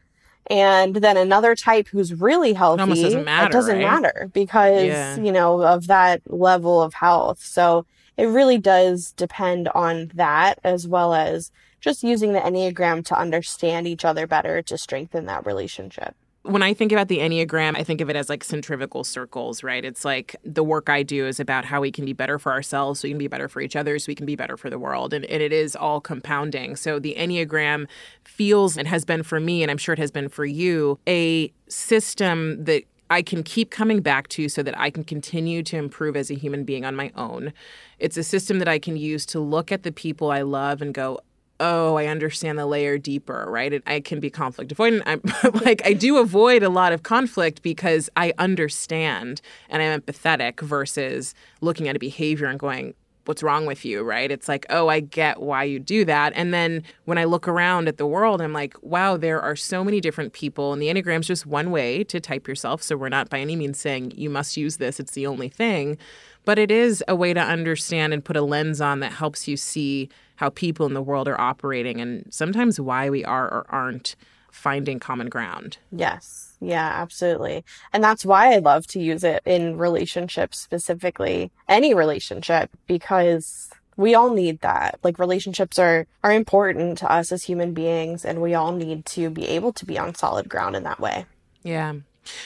and 0.49 0.97
then 0.97 1.17
another 1.17 1.57
type 1.57 1.89
who's 1.89 2.15
really 2.15 2.53
healthy 2.53 2.83
almost 2.83 3.03
doesn't 3.03 3.25
matter, 3.25 3.47
it 3.47 3.53
doesn't 3.53 3.79
right? 3.79 3.83
matter 4.03 4.31
because 4.33 4.85
Yeah. 4.85 5.17
you 5.17 5.33
know 5.33 5.63
of 5.63 5.87
that 5.89 6.21
level 6.27 6.83
of 6.83 6.93
health 6.95 7.43
so 7.43 7.87
it 8.17 8.27
really 8.27 8.59
does 8.59 9.13
depend 9.13 9.69
on 9.69 10.11
that 10.15 10.59
as 10.65 10.87
well 10.87 11.15
as 11.15 11.51
just 11.81 12.03
using 12.03 12.33
the 12.33 12.41
enneagram 12.41 13.05
to 13.05 13.19
understand 13.19 13.87
each 13.87 14.05
other 14.05 14.27
better 14.27 14.63
to 14.63 14.79
strengthen 14.79 15.27
that 15.27 15.47
relationship 15.47 16.15
when 16.47 16.63
I 16.63 16.75
think 16.75 16.93
about 16.93 17.09
the 17.09 17.19
Enneagram, 17.19 17.77
I 17.77 17.85
think 17.85 18.01
of 18.01 18.09
it 18.09 18.17
as 18.17 18.29
like 18.29 18.45
centrifugal 18.45 19.05
circles, 19.05 19.63
right? 19.63 19.85
It's 19.85 20.05
like 20.05 20.37
the 20.45 20.65
work 20.65 20.89
I 20.89 21.03
do 21.03 21.27
is 21.27 21.41
about 21.41 21.65
how 21.65 21.81
we 21.81 21.91
can 21.91 22.05
be 22.05 22.13
better 22.13 22.39
for 22.39 22.53
ourselves, 22.53 23.01
so 23.01 23.07
we 23.07 23.11
can 23.11 23.19
be 23.19 23.29
better 23.29 23.49
for 23.49 23.61
each 23.61 23.77
other, 23.77 23.99
so 23.99 24.07
we 24.09 24.15
can 24.15 24.27
be 24.27 24.37
better 24.37 24.57
for 24.57 24.71
the 24.71 24.79
world. 24.79 25.13
And, 25.13 25.25
and 25.27 25.43
it 25.43 25.53
is 25.53 25.77
all 25.77 26.01
compounding. 26.01 26.77
So 26.77 26.99
the 26.99 27.15
Enneagram 27.19 27.87
feels, 28.25 28.77
and 28.77 28.89
has 28.89 29.05
been 29.05 29.23
for 29.23 29.41
me, 29.41 29.63
and 29.63 29.71
I'm 29.71 29.79
sure 29.79 29.93
it 29.93 29.99
has 29.99 30.11
been 30.11 30.29
for 30.29 30.45
you, 30.45 30.99
a 31.07 31.53
system 31.69 32.65
that 32.65 32.85
I 33.11 33.23
can 33.23 33.43
keep 33.43 33.71
coming 33.71 34.01
back 34.01 34.29
to 34.29 34.49
so 34.49 34.63
that 34.63 34.79
I 34.79 34.91
can 34.91 35.05
continue 35.05 35.63
to 35.65 35.77
improve 35.77 36.17
as 36.17 36.31
a 36.31 36.35
human 36.35 36.65
being 36.65 36.85
on 36.85 36.97
my 36.97 37.13
own. 37.15 37.53
It's 37.99 38.17
a 38.17 38.25
system 38.25 38.59
that 38.59 38.69
I 38.69 38.79
can 38.79 38.97
use 38.97 39.25
to 39.27 39.41
look 39.41 39.71
at 39.71 39.83
the 39.83 39.93
people 39.93 40.31
I 40.31 40.43
love 40.43 40.83
and 40.83 40.93
go, 40.93 41.21
oh, 41.59 41.97
I 41.97 42.07
understand 42.07 42.59
the 42.59 42.67
layer 42.67 42.99
deeper, 42.99 43.47
right? 43.49 43.73
It, 43.73 43.83
I 43.87 44.01
can 44.01 44.21
be 44.21 44.29
conflict 44.31 44.75
avoidant. 44.75 45.03
I'm 45.07 45.23
like, 45.65 45.83
I 45.87 45.93
do 45.93 46.19
avoid 46.19 46.63
a 46.63 46.69
lot 46.69 46.93
of 46.93 47.03
conflict 47.03 47.63
because 47.63 48.11
I 48.17 48.33
understand 48.39 49.41
and 49.69 49.83
I'm 49.83 50.01
empathetic 50.01 50.61
versus 50.61 51.35
looking 51.61 51.89
at 51.89 51.97
a 51.97 51.99
behavior 51.99 52.47
and 52.47 52.59
going, 52.59 52.95
what's 53.29 53.43
wrong 53.43 53.67
with 53.67 53.85
you, 53.85 54.03
right? 54.03 54.31
It's 54.31 54.49
like, 54.49 54.67
oh, 54.71 54.89
I 54.89 55.01
get 55.01 55.41
why 55.41 55.65
you 55.65 55.79
do 55.79 56.05
that. 56.05 56.33
And 56.37 56.53
then 56.53 56.83
when 57.05 57.19
I 57.19 57.25
look 57.25 57.49
around 57.49 57.89
at 57.89 57.97
the 57.97 58.07
world, 58.07 58.41
I'm 58.41 58.53
like, 58.53 58.75
wow, 58.83 59.17
there 59.17 59.41
are 59.41 59.57
so 59.57 59.85
many 59.85 60.01
different 60.01 60.33
people. 60.33 60.73
And 60.73 60.81
the 60.81 60.89
Enneagram's 60.89 61.27
just 61.27 61.47
one 61.47 61.71
way 61.71 62.05
to 62.05 62.21
type 62.21 62.47
yourself. 62.49 62.83
So 62.83 62.97
we're 62.97 63.09
not 63.09 63.29
by 63.29 63.41
any 63.41 63.57
means 63.57 63.79
saying 63.79 64.13
you 64.17 64.31
must 64.31 64.57
use 64.57 64.77
this, 64.77 65.01
it's 65.01 65.13
the 65.13 65.27
only 65.27 65.49
thing. 65.49 65.99
But 66.45 66.59
it 66.59 66.71
is 66.71 67.03
a 67.09 67.17
way 67.17 67.35
to 67.35 67.41
understand 67.41 68.13
and 68.13 68.25
put 68.25 68.37
a 68.37 68.43
lens 68.43 68.81
on 68.81 69.01
that 69.01 69.13
helps 69.13 69.49
you 69.49 69.57
see 69.57 70.09
how 70.37 70.51
people 70.51 70.87
in 70.87 70.95
the 70.95 71.03
world 71.03 71.27
are 71.27 71.41
operating 71.41 72.01
and 72.01 72.25
sometimes 72.31 72.81
why 72.81 73.11
we 73.11 73.25
are 73.25 73.47
or 73.47 73.67
aren't 73.69 74.15
finding 74.53 75.01
common 75.01 75.29
ground. 75.29 75.79
Yes. 75.91 76.46
Yeah, 76.61 76.87
absolutely. 76.87 77.65
And 77.93 78.03
that's 78.03 78.25
why 78.25 78.55
I 78.55 78.59
love 78.59 78.87
to 78.89 79.01
use 79.01 79.25
it 79.25 79.43
in 79.45 79.77
relationships 79.77 80.59
specifically, 80.59 81.51
any 81.69 81.95
relationship, 81.95 82.71
because 82.87 83.71
we 83.97 84.15
all 84.15 84.33
need 84.33 84.61
that. 84.61 84.99
Like 85.03 85.19
relationships 85.19 85.79
are 85.79 86.07
are 86.23 86.33
important 86.33 86.99
to 86.99 87.11
us 87.11 87.33
as 87.33 87.45
human 87.45 87.73
beings 87.73 88.25
and 88.25 88.41
we 88.41 88.55
all 88.55 88.73
need 88.73 89.07
to 89.07 89.31
be 89.31 89.47
able 89.49 89.73
to 89.75 89.87
be 89.87 89.99
on 89.99 90.15
solid 90.15 90.49
ground 90.49 90.77
in 90.77 90.83
that 90.85 91.01
way. 91.01 91.27
Yeah. 91.63 91.95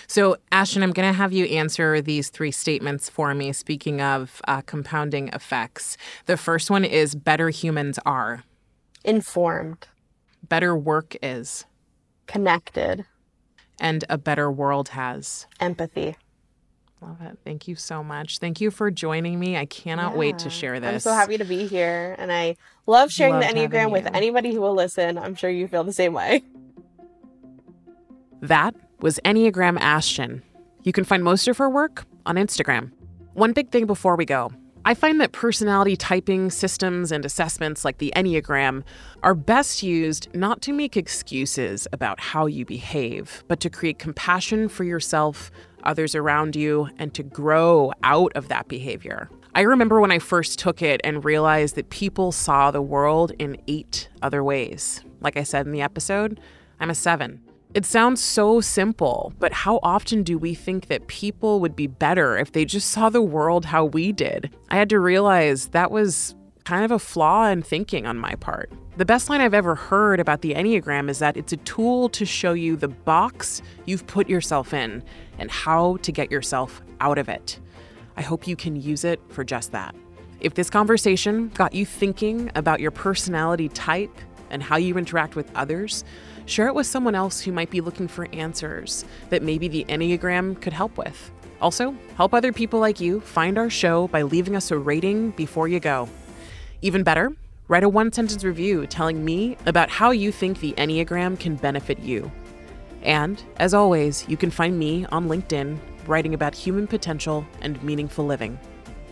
So, 0.06 0.36
Ashton, 0.52 0.82
I'm 0.82 0.92
going 0.92 1.08
to 1.08 1.16
have 1.16 1.32
you 1.32 1.46
answer 1.46 2.02
these 2.02 2.28
three 2.28 2.50
statements 2.50 3.08
for 3.08 3.34
me. 3.34 3.52
Speaking 3.52 4.02
of 4.02 4.42
uh, 4.46 4.60
compounding 4.62 5.28
effects, 5.28 5.96
the 6.26 6.36
first 6.36 6.70
one 6.70 6.84
is 6.84 7.14
better 7.14 7.48
humans 7.48 7.98
are, 8.04 8.44
Informed, 9.04 9.88
better 10.46 10.76
work 10.76 11.16
is, 11.22 11.64
connected, 12.26 13.06
and 13.80 14.04
a 14.08 14.18
better 14.18 14.50
world 14.50 14.90
has. 14.90 15.46
empathy. 15.58 16.16
Love 17.02 17.22
it. 17.22 17.38
Thank 17.44 17.66
you 17.66 17.76
so 17.76 18.04
much. 18.04 18.38
Thank 18.40 18.60
you 18.60 18.70
for 18.70 18.90
joining 18.90 19.40
me. 19.40 19.56
I 19.56 19.64
cannot 19.64 20.18
wait 20.18 20.38
to 20.40 20.50
share 20.50 20.78
this. 20.80 20.92
I'm 20.92 21.00
so 21.00 21.14
happy 21.14 21.38
to 21.38 21.46
be 21.46 21.66
here 21.66 22.14
and 22.18 22.30
I 22.30 22.56
love 22.86 23.10
sharing 23.10 23.34
Loved 23.34 23.48
the 23.48 23.54
Enneagram 23.54 23.90
with 23.90 24.04
you. 24.04 24.10
anybody 24.12 24.52
who 24.52 24.60
will 24.60 24.74
listen. 24.74 25.16
I'm 25.16 25.34
sure 25.34 25.48
you 25.48 25.66
feel 25.66 25.82
the 25.82 25.94
same 25.94 26.12
way. 26.12 26.42
That 28.42 28.74
was 29.00 29.18
Enneagram 29.24 29.78
Ashton. 29.80 30.42
You 30.82 30.92
can 30.92 31.04
find 31.04 31.24
most 31.24 31.48
of 31.48 31.56
her 31.56 31.70
work 31.70 32.04
on 32.26 32.36
Instagram. 32.36 32.92
One 33.32 33.52
big 33.52 33.70
thing 33.70 33.86
before 33.86 34.16
we 34.16 34.26
go 34.26 34.52
I 34.82 34.94
find 34.94 35.20
that 35.20 35.32
personality 35.32 35.94
typing 35.94 36.50
systems 36.50 37.12
and 37.12 37.24
assessments 37.26 37.84
like 37.84 37.98
the 37.98 38.12
Enneagram 38.16 38.82
are 39.22 39.34
best 39.34 39.82
used 39.82 40.34
not 40.34 40.62
to 40.62 40.72
make 40.72 40.96
excuses 40.96 41.86
about 41.92 42.18
how 42.18 42.46
you 42.46 42.64
behave, 42.64 43.44
but 43.46 43.60
to 43.60 43.68
create 43.68 43.98
compassion 43.98 44.70
for 44.70 44.84
yourself, 44.84 45.50
others 45.82 46.14
around 46.14 46.56
you, 46.56 46.88
and 46.98 47.12
to 47.12 47.22
grow 47.22 47.92
out 48.02 48.32
of 48.34 48.48
that 48.48 48.68
behavior. 48.68 49.28
I 49.54 49.62
remember 49.62 50.00
when 50.00 50.12
I 50.12 50.18
first 50.18 50.58
took 50.58 50.80
it 50.80 51.02
and 51.04 51.26
realized 51.26 51.74
that 51.74 51.90
people 51.90 52.32
saw 52.32 52.70
the 52.70 52.80
world 52.80 53.32
in 53.38 53.58
eight 53.68 54.08
other 54.22 54.42
ways. 54.42 55.04
Like 55.20 55.36
I 55.36 55.42
said 55.42 55.66
in 55.66 55.72
the 55.72 55.82
episode, 55.82 56.40
I'm 56.78 56.88
a 56.88 56.94
seven. 56.94 57.42
It 57.72 57.86
sounds 57.86 58.20
so 58.20 58.60
simple, 58.60 59.32
but 59.38 59.52
how 59.52 59.78
often 59.84 60.24
do 60.24 60.36
we 60.38 60.54
think 60.54 60.88
that 60.88 61.06
people 61.06 61.60
would 61.60 61.76
be 61.76 61.86
better 61.86 62.36
if 62.36 62.50
they 62.50 62.64
just 62.64 62.90
saw 62.90 63.10
the 63.10 63.22
world 63.22 63.66
how 63.66 63.84
we 63.84 64.10
did? 64.10 64.50
I 64.70 64.76
had 64.76 64.88
to 64.90 64.98
realize 64.98 65.68
that 65.68 65.92
was 65.92 66.34
kind 66.64 66.84
of 66.84 66.90
a 66.90 66.98
flaw 66.98 67.46
in 67.46 67.62
thinking 67.62 68.06
on 68.06 68.18
my 68.18 68.34
part. 68.34 68.72
The 68.96 69.04
best 69.04 69.30
line 69.30 69.40
I've 69.40 69.54
ever 69.54 69.76
heard 69.76 70.18
about 70.18 70.42
the 70.42 70.54
Enneagram 70.54 71.08
is 71.08 71.20
that 71.20 71.36
it's 71.36 71.52
a 71.52 71.58
tool 71.58 72.08
to 72.08 72.26
show 72.26 72.54
you 72.54 72.74
the 72.74 72.88
box 72.88 73.62
you've 73.86 74.06
put 74.08 74.28
yourself 74.28 74.74
in 74.74 75.04
and 75.38 75.48
how 75.48 75.98
to 75.98 76.10
get 76.10 76.28
yourself 76.28 76.82
out 77.00 77.18
of 77.18 77.28
it. 77.28 77.60
I 78.16 78.22
hope 78.22 78.48
you 78.48 78.56
can 78.56 78.74
use 78.74 79.04
it 79.04 79.20
for 79.28 79.44
just 79.44 79.70
that. 79.70 79.94
If 80.40 80.54
this 80.54 80.70
conversation 80.70 81.50
got 81.50 81.72
you 81.72 81.86
thinking 81.86 82.50
about 82.56 82.80
your 82.80 82.90
personality 82.90 83.68
type 83.68 84.16
and 84.50 84.60
how 84.60 84.76
you 84.76 84.98
interact 84.98 85.36
with 85.36 85.48
others, 85.54 86.02
share 86.50 86.66
it 86.66 86.74
with 86.74 86.86
someone 86.86 87.14
else 87.14 87.40
who 87.40 87.52
might 87.52 87.70
be 87.70 87.80
looking 87.80 88.08
for 88.08 88.28
answers 88.32 89.04
that 89.28 89.42
maybe 89.42 89.68
the 89.68 89.84
Enneagram 89.88 90.60
could 90.60 90.72
help 90.72 90.96
with. 90.98 91.30
Also, 91.60 91.94
help 92.16 92.34
other 92.34 92.52
people 92.52 92.80
like 92.80 93.00
you 93.00 93.20
find 93.20 93.58
our 93.58 93.70
show 93.70 94.08
by 94.08 94.22
leaving 94.22 94.56
us 94.56 94.70
a 94.70 94.78
rating 94.78 95.30
before 95.32 95.68
you 95.68 95.78
go. 95.78 96.08
Even 96.82 97.02
better, 97.02 97.32
write 97.68 97.84
a 97.84 97.88
one 97.88 98.12
sentence 98.12 98.42
review 98.42 98.86
telling 98.86 99.24
me 99.24 99.56
about 99.66 99.90
how 99.90 100.10
you 100.10 100.32
think 100.32 100.58
the 100.58 100.72
Enneagram 100.72 101.38
can 101.38 101.56
benefit 101.56 101.98
you. 101.98 102.30
And, 103.02 103.42
as 103.56 103.74
always, 103.74 104.28
you 104.28 104.36
can 104.36 104.50
find 104.50 104.78
me 104.78 105.06
on 105.06 105.28
LinkedIn 105.28 105.78
writing 106.06 106.34
about 106.34 106.54
human 106.54 106.86
potential 106.86 107.46
and 107.60 107.82
meaningful 107.82 108.26
living. 108.26 108.58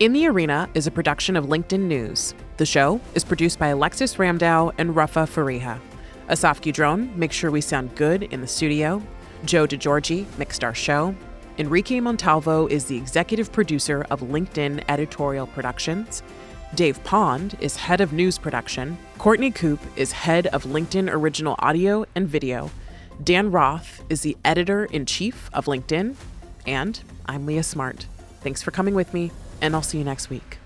In 0.01 0.13
the 0.13 0.27
Arena 0.27 0.69
is 0.75 0.87
a 0.87 0.91
production 0.91 1.37
of 1.37 1.47
LinkedIn 1.47 1.81
News. 1.81 2.35
The 2.57 2.67
show 2.67 3.01
is 3.15 3.25
produced 3.25 3.59
by 3.59 3.69
Alexis 3.69 4.17
Ramdow 4.17 4.73
and 4.79 4.95
Rafa 4.95 5.21
Fariha. 5.21 5.81
Asaf 6.29 6.61
Gudron 6.61 7.15
makes 7.17 7.35
sure 7.35 7.51
we 7.51 7.63
sound 7.63 7.95
good 7.95 8.25
in 8.25 8.41
the 8.43 8.47
studio. 8.47 9.03
Joe 9.45 9.67
DeGiorgi 9.67 10.27
mixed 10.37 10.63
our 10.63 10.75
show. 10.75 11.15
Enrique 11.57 12.01
Montalvo 12.01 12.67
is 12.67 12.85
the 12.85 12.97
executive 12.97 13.51
producer 13.51 14.07
of 14.11 14.21
LinkedIn 14.21 14.85
Editorial 14.89 15.47
Productions. 15.47 16.23
Dave 16.75 17.03
Pond 17.03 17.57
is 17.61 17.77
head 17.77 18.03
of 18.03 18.13
news 18.13 18.37
production. 18.39 18.99
Courtney 19.17 19.51
Coop 19.51 19.81
is 19.97 20.13
head 20.13 20.49
of 20.49 20.65
LinkedIn 20.65 21.11
Original 21.11 21.57
Audio 21.61 22.05
and 22.15 22.29
Video. 22.29 22.71
Dan 23.25 23.51
Roth 23.51 24.05
is 24.11 24.21
the 24.21 24.37
editor 24.45 24.85
in 24.85 25.07
chief 25.07 25.49
of 25.55 25.65
LinkedIn. 25.65 26.15
And 26.67 27.01
I'm 27.25 27.47
Leah 27.47 27.63
Smart. 27.63 28.07
Thanks 28.43 28.63
for 28.63 28.71
coming 28.71 28.95
with 28.95 29.15
me, 29.15 29.33
and 29.63 29.75
I'll 29.75 29.83
see 29.83 29.99
you 29.99 30.05
next 30.05 30.29
week. 30.29 30.58